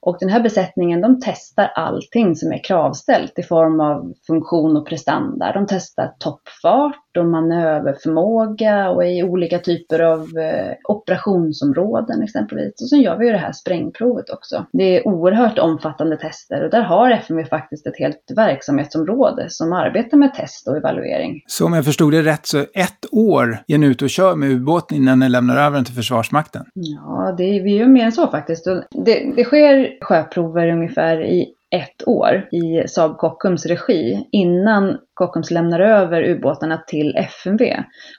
Och 0.00 0.16
den 0.20 0.28
här 0.28 0.40
besättningen 0.40 1.00
de 1.00 1.20
testar 1.20 1.72
allting 1.74 2.36
som 2.36 2.52
är 2.52 2.64
kravställt 2.64 3.38
i 3.38 3.42
form 3.42 3.80
av 3.80 4.14
funktion 4.26 4.76
och 4.76 4.86
prestanda. 4.86 5.52
De 5.52 5.66
testar 5.66 6.14
toppfart 6.18 7.07
och 7.18 7.26
manöverförmåga 7.26 8.90
och 8.90 9.06
i 9.06 9.22
olika 9.22 9.58
typer 9.58 10.00
av 10.00 10.20
eh, 10.20 10.74
operationsområden 10.84 12.22
exempelvis. 12.22 12.82
Och 12.82 12.88
sen 12.88 13.00
gör 13.00 13.18
vi 13.18 13.26
ju 13.26 13.32
det 13.32 13.38
här 13.38 13.52
sprängprovet 13.52 14.30
också. 14.30 14.66
Det 14.72 14.96
är 14.96 15.08
oerhört 15.08 15.58
omfattande 15.58 16.16
tester 16.16 16.64
och 16.64 16.70
där 16.70 16.82
har 16.82 17.10
FMV 17.10 17.44
faktiskt 17.44 17.86
ett 17.86 17.98
helt 17.98 18.32
verksamhetsområde 18.36 19.46
som 19.48 19.72
arbetar 19.72 20.16
med 20.16 20.34
test 20.34 20.68
och 20.68 20.76
evaluering. 20.76 21.42
Så 21.46 21.66
om 21.66 21.72
jag 21.72 21.84
förstod 21.84 22.12
det 22.12 22.22
rätt 22.22 22.46
så 22.46 22.58
ett 22.58 23.12
år 23.12 23.58
är 23.66 23.78
ni 23.78 23.86
ute 23.86 24.04
och 24.04 24.10
kör 24.10 24.34
med 24.34 24.50
ubåten 24.50 24.98
innan 24.98 25.18
ni 25.18 25.28
lämnar 25.28 25.56
över 25.56 25.76
den 25.76 25.84
till 25.84 25.94
Försvarsmakten? 25.94 26.64
Ja, 26.74 27.34
det 27.38 27.44
är, 27.44 27.62
vi 27.62 27.76
gör 27.76 27.86
mer 27.86 28.04
än 28.04 28.12
så 28.12 28.26
faktiskt. 28.26 28.64
Det, 29.04 29.32
det 29.36 29.44
sker 29.44 30.04
sjöprover 30.04 30.72
ungefär 30.72 31.24
i 31.24 31.54
ett 31.70 32.08
år 32.08 32.48
i 32.52 32.88
Saab 32.88 33.16
Kockums 33.16 33.66
regi 33.66 34.28
innan 34.32 34.98
Kockums 35.14 35.50
lämnar 35.50 35.80
över 35.80 36.22
ubåtarna 36.22 36.78
till 36.86 37.16
FMV. 37.16 37.62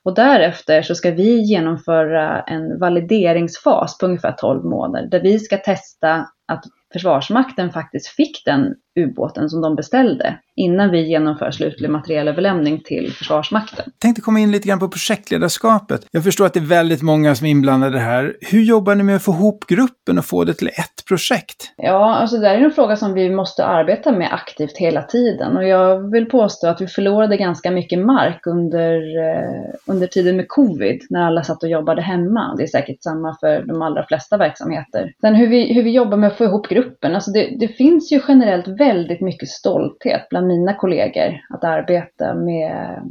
Och 0.03 0.15
därefter 0.15 0.81
så 0.81 0.95
ska 0.95 1.11
vi 1.11 1.41
genomföra 1.41 2.41
en 2.41 2.79
valideringsfas 2.79 3.97
på 3.97 4.05
ungefär 4.05 4.31
12 4.31 4.65
månader 4.65 5.07
där 5.07 5.19
vi 5.19 5.39
ska 5.39 5.57
testa 5.57 6.27
att 6.47 6.65
Försvarsmakten 6.93 7.71
faktiskt 7.71 8.07
fick 8.07 8.45
den 8.45 8.75
ubåten 8.99 9.49
som 9.49 9.61
de 9.61 9.75
beställde 9.75 10.39
innan 10.55 10.91
vi 10.91 11.07
genomför 11.07 11.51
slutlig 11.51 11.89
materielöverlämning 11.89 12.81
till 12.85 13.13
Försvarsmakten. 13.13 13.85
Tänkte 13.99 14.21
komma 14.21 14.39
in 14.39 14.51
lite 14.51 14.67
grann 14.67 14.79
på 14.79 14.89
projektledarskapet. 14.89 16.05
Jag 16.11 16.23
förstår 16.23 16.45
att 16.45 16.53
det 16.53 16.59
är 16.59 16.65
väldigt 16.65 17.01
många 17.01 17.35
som 17.35 17.47
är 17.47 17.51
inblandade 17.51 17.99
här. 17.99 18.35
Hur 18.41 18.61
jobbar 18.61 18.95
ni 18.95 19.03
med 19.03 19.15
att 19.15 19.23
få 19.23 19.31
ihop 19.31 19.65
gruppen 19.67 20.17
och 20.17 20.25
få 20.25 20.43
det 20.43 20.53
till 20.53 20.67
ett 20.67 21.05
projekt? 21.07 21.73
Ja, 21.77 22.15
alltså 22.15 22.37
det 22.37 22.47
är 22.47 22.57
en 22.57 22.71
fråga 22.71 22.95
som 22.95 23.13
vi 23.13 23.29
måste 23.29 23.65
arbeta 23.65 24.11
med 24.11 24.33
aktivt 24.33 24.77
hela 24.77 25.01
tiden 25.01 25.57
och 25.57 25.67
jag 25.67 26.11
vill 26.11 26.25
påstå 26.25 26.67
att 26.67 26.81
vi 26.81 26.87
förlorade 26.87 27.37
ganska 27.37 27.71
mycket 27.71 27.99
mark 27.99 28.47
under, 28.47 28.95
eh, 28.95 29.73
under 29.87 30.07
tiden 30.07 30.35
med 30.35 30.45
covid 30.47 31.01
när 31.09 31.21
alla 31.21 31.43
satt 31.43 31.63
och 31.63 31.69
jobbade 31.69 32.01
hemma. 32.01 32.55
Det 32.57 32.63
är 32.63 32.67
säkert 32.67 33.03
samma 33.03 33.37
för 33.39 33.63
de 33.65 33.81
allra 33.81 34.05
flesta 34.05 34.37
verksamheter. 34.37 35.13
Sen 35.21 35.35
hur 35.35 35.47
vi, 35.47 35.73
hur 35.73 35.83
vi 35.83 35.91
jobbar 35.91 36.17
med 36.17 36.27
att 36.27 36.37
få 36.37 36.43
ihop 36.43 36.67
gruppen, 36.67 37.15
alltså 37.15 37.31
det, 37.31 37.57
det 37.59 37.67
finns 37.67 38.11
ju 38.11 38.21
generellt 38.27 38.67
väldigt 38.67 38.88
väldigt 38.89 39.21
mycket 39.21 39.49
stolthet 39.49 40.29
bland 40.29 40.47
mina 40.47 40.73
kollegor 40.73 41.39
att 41.49 41.63
arbeta 41.63 42.33
med, 42.33 43.01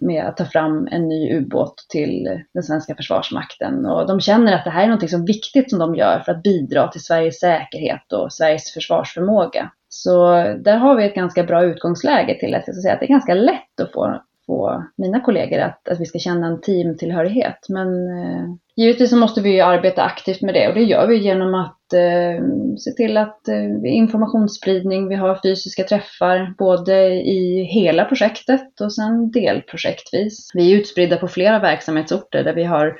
med 0.00 0.24
att 0.24 0.36
ta 0.36 0.44
fram 0.44 0.88
en 0.90 1.08
ny 1.08 1.32
ubåt 1.36 1.86
till 1.88 2.42
den 2.54 2.62
svenska 2.62 2.94
försvarsmakten. 2.94 3.86
Och 3.86 4.06
de 4.06 4.20
känner 4.20 4.52
att 4.52 4.64
det 4.64 4.70
här 4.70 4.84
är 4.84 4.88
något 4.88 5.10
som 5.10 5.24
viktigt 5.24 5.70
som 5.70 5.78
de 5.78 5.94
gör 5.94 6.22
för 6.24 6.32
att 6.32 6.42
bidra 6.42 6.88
till 6.88 7.04
Sveriges 7.04 7.40
säkerhet 7.40 8.12
och 8.12 8.32
Sveriges 8.32 8.72
försvarsförmåga. 8.72 9.70
Så 9.88 10.32
där 10.64 10.76
har 10.76 10.96
vi 10.96 11.04
ett 11.04 11.14
ganska 11.14 11.42
bra 11.42 11.64
utgångsläge 11.64 12.38
till 12.40 12.54
att, 12.54 12.62
jag 12.66 12.76
ska 12.76 12.82
säga, 12.82 12.94
att 12.94 13.00
det 13.00 13.06
är 13.06 13.18
ganska 13.18 13.34
lätt 13.34 13.80
att 13.82 13.92
få 13.92 14.22
få 14.46 14.84
mina 14.96 15.20
kollegor 15.20 15.58
att, 15.58 15.88
att 15.88 16.00
vi 16.00 16.06
ska 16.06 16.18
känna 16.18 16.46
en 16.46 16.60
teamtillhörighet. 16.60 17.66
Men 17.68 17.88
eh, 17.88 18.44
givetvis 18.76 19.10
så 19.10 19.16
måste 19.16 19.40
vi 19.40 19.60
arbeta 19.60 20.02
aktivt 20.02 20.42
med 20.42 20.54
det 20.54 20.68
och 20.68 20.74
det 20.74 20.82
gör 20.82 21.06
vi 21.06 21.16
genom 21.16 21.54
att 21.54 21.92
eh, 21.92 22.44
se 22.78 22.90
till 22.90 23.16
att 23.16 23.48
eh, 23.48 23.64
informationsspridning, 23.84 25.08
vi 25.08 25.14
har 25.14 25.40
fysiska 25.42 25.84
träffar 25.84 26.54
både 26.58 27.12
i 27.12 27.62
hela 27.62 28.04
projektet 28.04 28.80
och 28.80 28.94
sen 28.94 29.30
delprojektvis. 29.30 30.50
Vi 30.54 30.72
är 30.72 30.78
utspridda 30.78 31.16
på 31.16 31.28
flera 31.28 31.58
verksamhetsorter 31.58 32.44
där 32.44 32.54
vi 32.54 32.64
har 32.64 32.96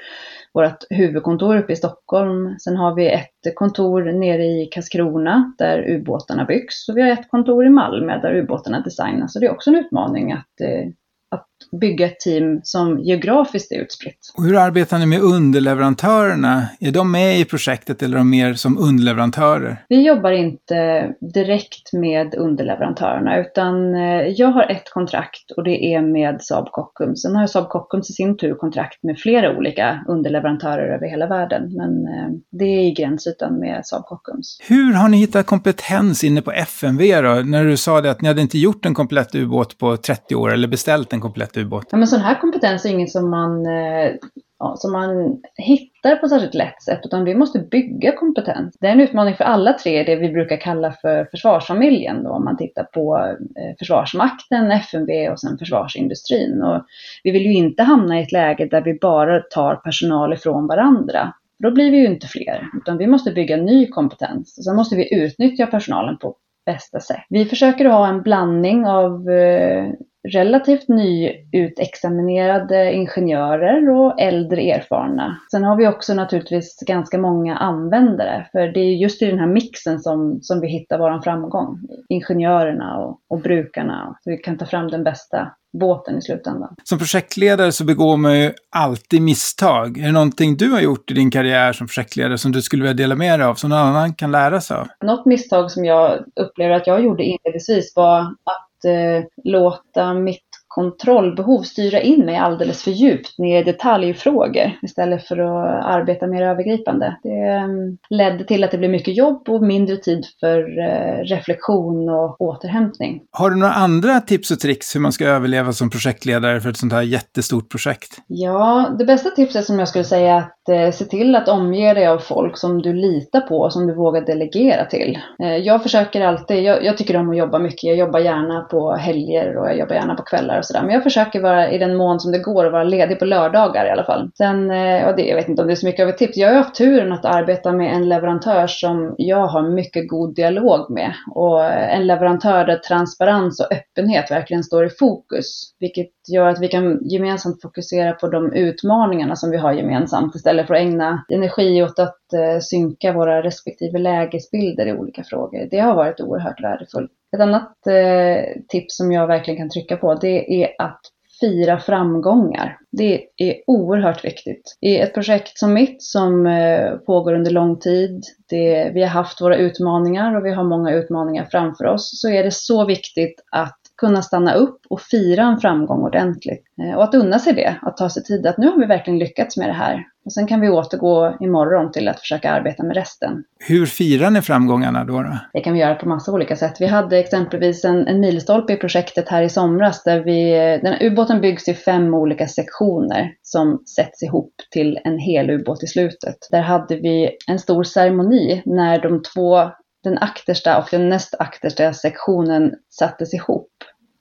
vårt 0.54 0.84
huvudkontor 0.90 1.56
uppe 1.56 1.72
i 1.72 1.76
Stockholm. 1.76 2.58
Sen 2.58 2.76
har 2.76 2.94
vi 2.94 3.10
ett 3.10 3.54
kontor 3.54 4.02
nere 4.02 4.44
i 4.44 4.68
Karlskrona 4.72 5.54
där 5.58 5.90
ubåtarna 5.90 6.44
byggs 6.44 6.88
och 6.88 6.96
vi 6.96 7.02
har 7.02 7.08
ett 7.08 7.30
kontor 7.30 7.66
i 7.66 7.70
Malmö 7.70 8.20
där 8.20 8.34
ubåtarna 8.34 8.80
designas. 8.80 9.32
Så 9.32 9.38
det 9.38 9.46
är 9.46 9.50
också 9.52 9.70
en 9.70 9.76
utmaning 9.76 10.32
att 10.32 10.60
eh, 10.60 10.90
eh, 11.32 11.38
att 11.38 11.55
bygga 11.80 12.06
ett 12.06 12.20
team 12.20 12.60
som 12.62 13.00
geografiskt 13.00 13.72
är 13.72 13.76
utspritt. 13.76 14.32
Och 14.36 14.44
hur 14.44 14.56
arbetar 14.56 14.98
ni 14.98 15.06
med 15.06 15.20
underleverantörerna? 15.20 16.68
Är 16.80 16.92
de 16.92 17.12
med 17.12 17.40
i 17.40 17.44
projektet 17.44 18.02
eller 18.02 18.14
är 18.14 18.18
de 18.18 18.30
mer 18.30 18.54
som 18.54 18.78
underleverantörer? 18.78 19.84
Vi 19.88 20.06
jobbar 20.06 20.30
inte 20.30 21.10
direkt 21.34 21.92
med 21.92 22.34
underleverantörerna 22.34 23.38
utan 23.38 23.94
eh, 23.94 24.28
jag 24.28 24.48
har 24.48 24.70
ett 24.70 24.90
kontrakt 24.90 25.50
och 25.56 25.64
det 25.64 25.94
är 25.94 26.02
med 26.02 26.42
Saab 26.42 26.68
Kockums. 26.72 27.22
Sen 27.22 27.36
har 27.36 27.46
Saab 27.46 27.68
Kockums 27.68 28.10
i 28.10 28.12
sin 28.12 28.36
tur 28.36 28.54
kontrakt 28.54 29.02
med 29.02 29.18
flera 29.18 29.56
olika 29.58 30.04
underleverantörer 30.08 30.94
över 30.94 31.06
hela 31.06 31.26
världen. 31.26 31.62
Men 31.76 31.90
eh, 31.90 32.28
det 32.50 32.64
är 32.64 32.80
i 32.80 32.90
gränsytan 32.90 33.60
med 33.60 33.86
Saab 33.86 34.04
Kockums. 34.04 34.58
Hur 34.68 34.92
har 34.92 35.08
ni 35.08 35.16
hittat 35.16 35.46
kompetens 35.46 36.24
inne 36.24 36.42
på 36.42 36.52
FMV 36.52 37.20
då? 37.20 37.34
När 37.34 37.64
du 37.64 37.76
sa 37.76 38.00
det 38.00 38.10
att 38.10 38.20
ni 38.20 38.28
hade 38.28 38.42
inte 38.42 38.58
gjort 38.58 38.86
en 38.86 38.94
komplett 38.94 39.34
ubåt 39.34 39.78
på 39.78 39.96
30 39.96 40.34
år 40.34 40.52
eller 40.52 40.68
beställt 40.68 41.12
en 41.12 41.20
komplett 41.20 41.45
ubåt? 41.56 41.86
Ja, 41.90 41.98
men 41.98 42.06
sån 42.06 42.20
här 42.20 42.40
kompetens 42.40 42.84
är 42.84 42.90
inget 42.90 43.10
som 43.10 43.30
man, 43.30 43.66
eh, 43.66 44.12
ja, 44.58 44.74
som 44.76 44.92
man 44.92 45.42
hittar 45.56 46.16
på 46.16 46.28
särskilt 46.28 46.54
lätt 46.54 46.82
sätt, 46.82 47.00
utan 47.04 47.24
vi 47.24 47.34
måste 47.34 47.58
bygga 47.58 48.16
kompetens. 48.16 48.76
Det 48.80 48.86
är 48.86 48.92
en 48.92 49.00
utmaning 49.00 49.34
för 49.34 49.44
alla 49.44 49.72
tre, 49.72 50.02
det 50.02 50.16
vi 50.16 50.28
brukar 50.28 50.56
kalla 50.56 50.92
för 50.92 51.24
försvarsfamiljen 51.24 52.24
då, 52.24 52.30
om 52.30 52.44
man 52.44 52.56
tittar 52.56 52.84
på 52.84 53.16
eh, 53.56 53.76
Försvarsmakten, 53.78 54.70
FMV 54.70 55.28
och 55.28 55.40
sen 55.40 55.58
försvarsindustrin. 55.58 56.62
Och 56.62 56.84
vi 57.24 57.30
vill 57.30 57.46
ju 57.46 57.52
inte 57.52 57.82
hamna 57.82 58.20
i 58.20 58.22
ett 58.22 58.32
läge 58.32 58.66
där 58.66 58.82
vi 58.82 58.98
bara 59.00 59.40
tar 59.40 59.76
personal 59.76 60.32
ifrån 60.32 60.66
varandra. 60.66 61.32
Då 61.58 61.70
blir 61.70 61.90
vi 61.90 61.96
ju 61.96 62.06
inte 62.06 62.26
fler, 62.26 62.68
utan 62.76 62.98
vi 62.98 63.06
måste 63.06 63.32
bygga 63.32 63.56
ny 63.56 63.86
kompetens. 63.86 64.58
Och 64.58 64.64
sen 64.64 64.76
måste 64.76 64.96
vi 64.96 65.14
utnyttja 65.14 65.66
personalen 65.66 66.18
på 66.18 66.36
bästa 66.66 67.00
sätt. 67.00 67.24
Vi 67.28 67.44
försöker 67.44 67.84
ha 67.84 68.08
en 68.08 68.22
blandning 68.22 68.86
av 68.86 69.30
eh, 69.30 69.90
relativt 70.32 70.88
nyutexaminerade 70.88 72.92
ingenjörer 72.92 73.90
och 73.90 74.20
äldre 74.20 74.62
erfarna. 74.62 75.38
Sen 75.50 75.64
har 75.64 75.76
vi 75.76 75.88
också 75.88 76.14
naturligtvis 76.14 76.78
ganska 76.86 77.18
många 77.18 77.56
användare, 77.56 78.48
för 78.52 78.60
det 78.60 78.80
är 78.80 78.94
just 78.94 79.22
i 79.22 79.26
den 79.26 79.38
här 79.38 79.46
mixen 79.46 80.00
som, 80.00 80.38
som 80.42 80.60
vi 80.60 80.68
hittar 80.68 80.98
vår 80.98 81.22
framgång. 81.22 81.80
Ingenjörerna 82.08 82.98
och, 82.98 83.20
och 83.28 83.40
brukarna, 83.40 84.16
så 84.20 84.30
vi 84.30 84.36
kan 84.36 84.58
ta 84.58 84.66
fram 84.66 84.88
den 84.88 85.04
bästa 85.04 85.52
båten 85.78 86.18
i 86.18 86.22
slutändan. 86.22 86.74
Som 86.84 86.98
projektledare 86.98 87.72
så 87.72 87.84
begår 87.84 88.16
man 88.16 88.40
ju 88.40 88.52
alltid 88.76 89.22
misstag. 89.22 89.98
Är 89.98 90.06
det 90.06 90.12
någonting 90.12 90.56
du 90.56 90.70
har 90.70 90.80
gjort 90.80 91.10
i 91.10 91.14
din 91.14 91.30
karriär 91.30 91.72
som 91.72 91.86
projektledare 91.86 92.38
som 92.38 92.52
du 92.52 92.62
skulle 92.62 92.82
vilja 92.82 92.94
dela 92.94 93.14
med 93.14 93.40
dig 93.40 93.46
av, 93.46 93.54
som 93.54 93.70
någon 93.70 93.78
annan 93.78 94.14
kan 94.14 94.32
lära 94.32 94.60
sig 94.60 94.76
av? 94.76 94.88
Något 95.04 95.26
misstag 95.26 95.70
som 95.70 95.84
jag 95.84 96.24
upplever 96.40 96.74
att 96.74 96.86
jag 96.86 97.04
gjorde 97.04 97.24
inledningsvis 97.24 97.92
var 97.96 98.20
att 98.20 98.65
Eh, 98.86 99.24
låta 99.44 100.14
mitt 100.14 100.45
kontrollbehov 100.76 101.62
styra 101.62 102.00
in 102.00 102.24
mig 102.24 102.36
alldeles 102.36 102.82
för 102.82 102.90
djupt 102.90 103.38
ner 103.38 103.60
i 103.60 103.64
detaljfrågor 103.64 104.72
istället 104.82 105.28
för 105.28 105.38
att 105.38 105.84
arbeta 105.84 106.26
mer 106.26 106.42
övergripande. 106.42 107.16
Det 107.22 107.28
mm, 107.28 107.98
ledde 108.10 108.44
till 108.44 108.64
att 108.64 108.70
det 108.70 108.78
blev 108.78 108.90
mycket 108.90 109.16
jobb 109.16 109.48
och 109.48 109.62
mindre 109.62 109.96
tid 109.96 110.24
för 110.40 110.78
eh, 110.78 111.24
reflektion 111.24 112.08
och 112.08 112.40
återhämtning. 112.40 113.22
Har 113.30 113.50
du 113.50 113.56
några 113.56 113.72
andra 113.72 114.20
tips 114.20 114.50
och 114.50 114.60
tricks 114.60 114.94
hur 114.94 115.00
man 115.00 115.12
ska 115.12 115.26
överleva 115.26 115.72
som 115.72 115.90
projektledare 115.90 116.60
för 116.60 116.70
ett 116.70 116.76
sånt 116.76 116.92
här 116.92 117.02
jättestort 117.02 117.70
projekt? 117.70 118.16
Ja, 118.26 118.96
det 118.98 119.04
bästa 119.04 119.30
tipset 119.30 119.64
som 119.64 119.78
jag 119.78 119.88
skulle 119.88 120.04
säga 120.04 120.34
är 120.34 120.38
att 120.38 120.68
eh, 120.68 120.98
se 120.98 121.04
till 121.04 121.34
att 121.34 121.48
omge 121.48 121.94
dig 121.94 122.06
av 122.06 122.18
folk 122.18 122.58
som 122.58 122.82
du 122.82 122.92
litar 122.92 123.40
på 123.40 123.58
och 123.58 123.72
som 123.72 123.86
du 123.86 123.94
vågar 123.94 124.20
delegera 124.20 124.84
till. 124.84 125.18
Eh, 125.42 125.56
jag 125.56 125.82
försöker 125.82 126.20
alltid, 126.20 126.62
jag, 126.62 126.84
jag 126.84 126.98
tycker 126.98 127.16
om 127.16 127.30
att 127.30 127.36
jobba 127.36 127.58
mycket, 127.58 127.84
jag 127.84 127.96
jobbar 127.96 128.20
gärna 128.20 128.60
på 128.60 128.92
helger 128.92 129.56
och 129.56 129.66
jag 129.66 129.78
jobbar 129.78 129.94
gärna 129.94 130.14
på 130.14 130.22
kvällar 130.22 130.58
sådär. 130.66 130.82
Men 130.82 130.94
jag 130.94 131.02
försöker 131.02 131.40
vara 131.40 131.70
i 131.70 131.78
den 131.78 131.96
mån 131.96 132.20
som 132.20 132.32
det 132.32 132.38
går 132.38 132.66
att 132.66 132.72
vara 132.72 132.84
ledig 132.84 133.18
på 133.18 133.24
lördagar 133.24 133.86
i 133.86 133.90
alla 133.90 134.04
fall. 134.04 134.30
Sen, 134.34 134.70
eh, 134.70 135.00
ja, 135.00 135.12
det, 135.12 135.22
jag 135.22 135.36
vet 135.36 135.48
inte 135.48 135.62
om 135.62 135.68
det 135.68 135.74
är 135.74 135.76
så 135.76 135.86
mycket 135.86 136.02
av 136.02 136.08
ett 136.08 136.18
tips. 136.18 136.36
Jag 136.36 136.48
har 136.48 136.56
haft 136.56 136.74
turen 136.74 137.12
att 137.12 137.24
arbeta 137.24 137.72
med 137.72 137.94
en 137.94 138.08
leverantör 138.08 138.66
som 138.66 139.14
jag 139.18 139.46
har 139.46 139.62
mycket 139.62 140.08
god 140.08 140.34
dialog 140.34 140.90
med. 140.90 141.12
Och 141.34 141.64
en 141.64 142.06
leverantör 142.06 142.64
där 142.64 142.76
transparens 142.76 143.60
och 143.60 143.72
öppenhet 143.72 144.30
verkligen 144.30 144.64
står 144.64 144.86
i 144.86 144.90
fokus. 144.90 145.74
Vilket 145.80 146.10
gör 146.28 146.48
att 146.48 146.60
vi 146.60 146.68
kan 146.68 147.08
gemensamt 147.08 147.62
fokusera 147.62 148.12
på 148.12 148.28
de 148.28 148.52
utmaningarna 148.52 149.36
som 149.36 149.50
vi 149.50 149.56
har 149.56 149.72
gemensamt 149.72 150.34
istället 150.34 150.66
för 150.66 150.74
att 150.74 150.80
ägna 150.80 151.24
energi 151.28 151.82
åt 151.82 151.98
att 151.98 152.18
eh, 152.32 152.60
synka 152.60 153.12
våra 153.12 153.42
respektive 153.42 153.98
lägesbilder 153.98 154.86
i 154.86 154.92
olika 154.92 155.24
frågor. 155.24 155.68
Det 155.70 155.78
har 155.78 155.94
varit 155.94 156.20
oerhört 156.20 156.62
värdefullt. 156.62 157.10
Ett 157.36 157.40
annat 157.40 157.86
eh, 157.86 158.62
tips 158.68 158.96
som 158.96 159.12
jag 159.12 159.26
verkligen 159.26 159.58
kan 159.58 159.70
trycka 159.70 159.96
på 159.96 160.14
det 160.14 160.62
är 160.62 160.68
att 160.78 161.00
fira 161.40 161.78
framgångar. 161.78 162.78
Det 162.92 163.26
är 163.36 163.54
oerhört 163.66 164.24
viktigt. 164.24 164.76
I 164.80 164.98
ett 164.98 165.14
projekt 165.14 165.58
som 165.58 165.72
mitt 165.72 166.02
som 166.02 166.46
eh, 166.46 166.92
pågår 166.96 167.34
under 167.34 167.50
lång 167.50 167.78
tid, 167.78 168.24
det, 168.48 168.90
vi 168.94 169.02
har 169.02 169.08
haft 169.08 169.40
våra 169.40 169.56
utmaningar 169.56 170.36
och 170.36 170.46
vi 170.46 170.52
har 170.52 170.64
många 170.64 170.92
utmaningar 170.92 171.48
framför 171.50 171.84
oss, 171.84 172.20
så 172.20 172.28
är 172.28 172.44
det 172.44 172.54
så 172.54 172.84
viktigt 172.84 173.40
att 173.52 173.78
kunna 173.96 174.22
stanna 174.22 174.54
upp 174.54 174.80
och 174.90 175.00
fira 175.00 175.42
en 175.42 175.60
framgång 175.60 176.02
ordentligt. 176.02 176.64
Eh, 176.82 176.96
och 176.96 177.04
att 177.04 177.14
unna 177.14 177.38
sig 177.38 177.52
det, 177.52 177.76
att 177.82 177.96
ta 177.96 178.10
sig 178.10 178.22
tid 178.22 178.46
att 178.46 178.58
nu 178.58 178.66
har 178.66 178.78
vi 178.78 178.86
verkligen 178.86 179.18
lyckats 179.18 179.56
med 179.56 179.68
det 179.68 179.72
här. 179.72 180.04
Och 180.24 180.32
sen 180.32 180.46
kan 180.46 180.60
vi 180.60 180.68
återgå 180.68 181.36
imorgon 181.40 181.92
till 181.92 182.08
att 182.08 182.20
försöka 182.20 182.50
arbeta 182.50 182.82
med 182.82 182.96
resten. 182.96 183.44
Hur 183.58 183.86
firar 183.86 184.30
ni 184.30 184.42
framgångarna 184.42 185.04
då? 185.04 185.22
då? 185.22 185.38
Det 185.52 185.60
kan 185.60 185.72
vi 185.72 185.80
göra 185.80 185.94
på 185.94 186.08
massa 186.08 186.32
olika 186.32 186.56
sätt. 186.56 186.76
Vi 186.80 186.86
hade 186.86 187.18
exempelvis 187.18 187.84
en, 187.84 188.06
en 188.06 188.20
milstolpe 188.20 188.72
i 188.72 188.76
projektet 188.76 189.28
här 189.28 189.42
i 189.42 189.48
somras 189.48 190.02
där 190.02 190.20
vi, 190.20 190.50
den 190.82 191.12
ubåten 191.12 191.40
byggs 191.40 191.68
i 191.68 191.74
fem 191.74 192.14
olika 192.14 192.48
sektioner 192.48 193.32
som 193.42 193.82
sätts 193.96 194.22
ihop 194.22 194.54
till 194.70 194.98
en 195.04 195.18
hel 195.18 195.50
ubåt 195.50 195.82
i 195.82 195.86
slutet. 195.86 196.36
Där 196.50 196.62
hade 196.62 196.96
vi 196.96 197.30
en 197.48 197.58
stor 197.58 197.84
ceremoni 197.84 198.62
när 198.64 199.02
de 199.02 199.22
två 199.22 199.70
den 200.10 200.18
aktersta 200.18 200.78
och 200.78 200.88
den 200.90 201.08
näst 201.08 201.34
aktersta 201.38 201.92
sektionen 201.92 202.72
sattes 202.90 203.34
ihop. 203.34 203.70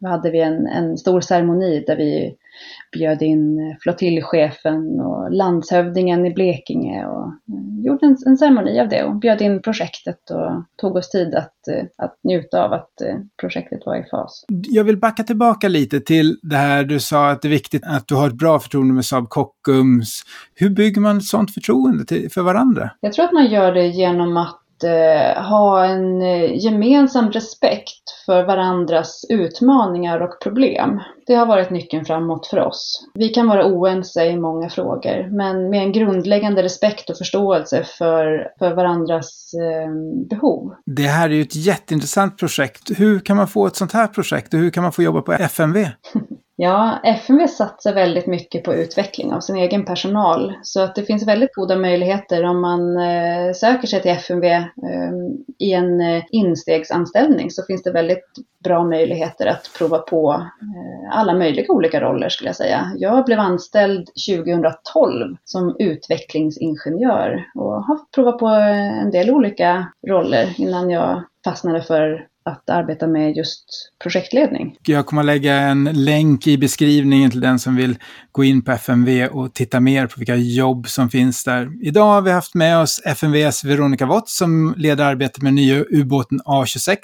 Hade 0.05 0.31
vi 0.31 0.41
en, 0.41 0.67
en 0.67 0.97
stor 0.97 1.21
ceremoni 1.21 1.83
där 1.87 1.95
vi 1.95 2.35
bjöd 2.91 3.21
in 3.21 3.75
flottiljchefen 3.79 4.99
och 4.99 5.31
landshövdingen 5.31 6.25
i 6.25 6.33
Blekinge 6.33 7.05
och 7.05 7.25
eh, 7.27 7.85
gjorde 7.85 8.05
en, 8.05 8.17
en 8.25 8.37
ceremoni 8.37 8.79
av 8.79 8.89
det 8.89 9.03
och 9.03 9.15
bjöd 9.15 9.41
in 9.41 9.61
projektet 9.61 10.29
och 10.29 10.63
tog 10.81 10.95
oss 10.95 11.09
tid 11.09 11.35
att, 11.35 11.67
eh, 11.67 11.85
att 11.97 12.19
njuta 12.23 12.63
av 12.63 12.73
att 12.73 13.01
eh, 13.01 13.15
projektet 13.41 13.79
var 13.85 13.95
i 13.95 14.03
fas. 14.11 14.45
Jag 14.47 14.83
vill 14.83 14.97
backa 14.97 15.23
tillbaka 15.23 15.67
lite 15.67 15.99
till 15.99 16.39
det 16.41 16.55
här 16.55 16.83
du 16.83 16.99
sa 16.99 17.29
att 17.29 17.41
det 17.41 17.47
är 17.47 17.49
viktigt 17.49 17.83
att 17.85 18.07
du 18.07 18.15
har 18.15 18.27
ett 18.27 18.37
bra 18.37 18.59
förtroende 18.59 18.93
med 18.93 19.05
Saab 19.05 19.29
Kockums. 19.29 20.21
Hur 20.55 20.69
bygger 20.69 21.01
man 21.01 21.17
ett 21.17 21.23
sådant 21.23 21.53
förtroende 21.53 22.05
till, 22.05 22.31
för 22.31 22.41
varandra? 22.41 22.89
Jag 22.99 23.13
tror 23.13 23.25
att 23.25 23.33
man 23.33 23.47
gör 23.47 23.71
det 23.71 23.87
genom 23.87 24.37
att 24.37 24.64
eh, 24.83 25.43
ha 25.43 25.85
en 25.85 26.21
eh, 26.21 26.55
gemensam 26.55 27.31
respekt 27.31 28.09
för 28.25 28.43
varandras 28.43 29.25
utmaningar 29.29 30.19
och 30.19 30.39
problem. 30.43 30.99
Det 31.27 31.35
har 31.35 31.45
varit 31.45 31.69
nyckeln 31.69 32.05
framåt 32.05 32.47
för 32.47 32.59
oss. 32.59 33.07
Vi 33.13 33.29
kan 33.29 33.47
vara 33.47 33.65
oense 33.65 34.25
i 34.25 34.37
många 34.37 34.69
frågor, 34.69 35.29
men 35.37 35.69
med 35.69 35.81
en 35.81 35.91
grundläggande 35.91 36.63
respekt 36.63 37.09
och 37.09 37.17
förståelse 37.17 37.83
för, 37.83 38.51
för 38.59 38.75
varandras 38.75 39.51
eh, 39.53 39.91
behov. 40.29 40.75
Det 40.85 41.07
här 41.07 41.29
är 41.29 41.33
ju 41.33 41.41
ett 41.41 41.55
jätteintressant 41.55 42.37
projekt. 42.37 42.91
Hur 42.97 43.19
kan 43.19 43.37
man 43.37 43.47
få 43.47 43.67
ett 43.67 43.75
sånt 43.75 43.91
här 43.91 44.07
projekt 44.07 44.53
och 44.53 44.59
hur 44.59 44.69
kan 44.69 44.83
man 44.83 44.91
få 44.91 45.03
jobba 45.03 45.21
på 45.21 45.33
FMV? 45.33 45.87
Ja, 46.57 46.99
FMV 47.03 47.47
satsar 47.47 47.93
väldigt 47.93 48.27
mycket 48.27 48.63
på 48.63 48.73
utveckling 48.73 49.33
av 49.33 49.39
sin 49.39 49.55
egen 49.55 49.85
personal. 49.85 50.53
Så 50.63 50.81
att 50.81 50.95
det 50.95 51.03
finns 51.03 51.27
väldigt 51.27 51.53
goda 51.53 51.75
möjligheter 51.75 52.43
om 52.43 52.61
man 52.61 52.97
eh, 52.97 53.53
söker 53.53 53.87
sig 53.87 54.01
till 54.01 54.11
FMV 54.11 54.45
ehm, 54.45 55.37
i 55.57 55.73
en 55.73 56.01
eh, 56.01 56.23
instegsanställning 56.29 57.51
så 57.51 57.63
finns 57.63 57.83
det 57.83 57.91
väldigt 57.91 58.25
bra 58.63 58.83
möjligheter 58.83 59.45
att 59.45 59.71
prova 59.77 59.97
på 59.97 60.33
eh, 60.33 61.17
alla 61.17 61.33
möjliga 61.33 61.71
olika 61.71 62.01
roller 62.01 62.29
skulle 62.29 62.49
jag 62.49 62.55
säga. 62.55 62.91
Jag 62.97 63.25
blev 63.25 63.39
anställd 63.39 64.09
2012 64.27 65.35
som 65.43 65.75
utvecklingsingenjör 65.79 67.45
och 67.55 67.83
har 67.83 67.99
provat 68.15 68.39
på 68.39 68.47
en 68.47 69.11
del 69.11 69.29
olika 69.29 69.87
roller 70.07 70.53
innan 70.57 70.89
jag 70.89 71.23
fastnade 71.43 71.81
för 71.81 72.27
att 72.45 72.69
arbeta 72.69 73.07
med 73.07 73.37
just 73.37 73.91
projektledning. 74.03 74.77
Jag 74.83 75.05
kommer 75.05 75.21
att 75.21 75.25
lägga 75.25 75.55
en 75.55 75.83
länk 75.83 76.47
i 76.47 76.57
beskrivningen 76.57 77.31
till 77.31 77.39
den 77.39 77.59
som 77.59 77.75
vill 77.75 77.97
gå 78.31 78.43
in 78.43 78.61
på 78.61 78.71
FMV 78.71 79.27
och 79.27 79.53
titta 79.53 79.79
mer 79.79 80.07
på 80.07 80.13
vilka 80.17 80.35
jobb 80.35 80.87
som 80.87 81.09
finns 81.09 81.43
där. 81.43 81.71
Idag 81.81 82.05
har 82.05 82.21
vi 82.21 82.31
haft 82.31 82.53
med 82.53 82.79
oss 82.79 83.01
FMVs 83.05 83.63
Veronica 83.63 84.05
Wott 84.05 84.29
som 84.29 84.73
leder 84.77 85.03
arbetet 85.03 85.41
med 85.41 85.53
nya 85.53 85.85
ubåten 85.89 86.39
A26. 86.41 86.97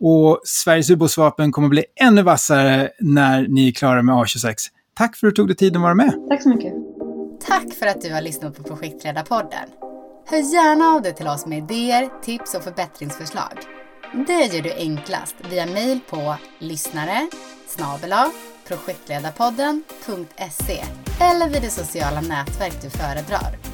Och 0.00 0.40
Sveriges 0.44 0.90
ubåtsvapen 0.90 1.52
kommer 1.52 1.66
att 1.66 1.70
bli 1.70 1.84
ännu 2.00 2.22
vassare 2.22 2.90
när 3.00 3.48
ni 3.48 3.68
är 3.68 3.72
klara 3.72 4.02
med 4.02 4.14
A26. 4.14 4.54
Tack 4.94 5.16
för 5.16 5.26
att 5.26 5.34
du 5.34 5.36
tog 5.36 5.48
dig 5.48 5.56
tid 5.56 5.76
att 5.76 5.82
vara 5.82 5.94
med. 5.94 6.12
Tack 6.28 6.42
så 6.42 6.48
mycket. 6.48 6.72
Tack 7.46 7.74
för 7.74 7.86
att 7.86 8.00
du 8.00 8.12
har 8.12 8.20
lyssnat 8.20 8.56
på 8.56 8.62
Projektledarpodden. 8.62 9.68
Hör 10.26 10.54
gärna 10.54 10.84
av 10.84 11.02
dig 11.02 11.14
till 11.14 11.28
oss 11.28 11.46
med 11.46 11.58
idéer, 11.58 12.22
tips 12.22 12.54
och 12.54 12.62
förbättringsförslag. 12.64 13.83
Det 14.14 14.54
gör 14.54 14.62
du 14.62 14.72
enklast 14.72 15.34
via 15.50 15.66
mejl 15.66 16.00
på 16.08 16.36
lyssnare 16.58 17.28
projektledarpodden.se 18.68 20.84
eller 21.20 21.48
vid 21.48 21.62
det 21.62 21.70
sociala 21.70 22.20
nätverk 22.20 22.82
du 22.82 22.90
föredrar. 22.90 23.73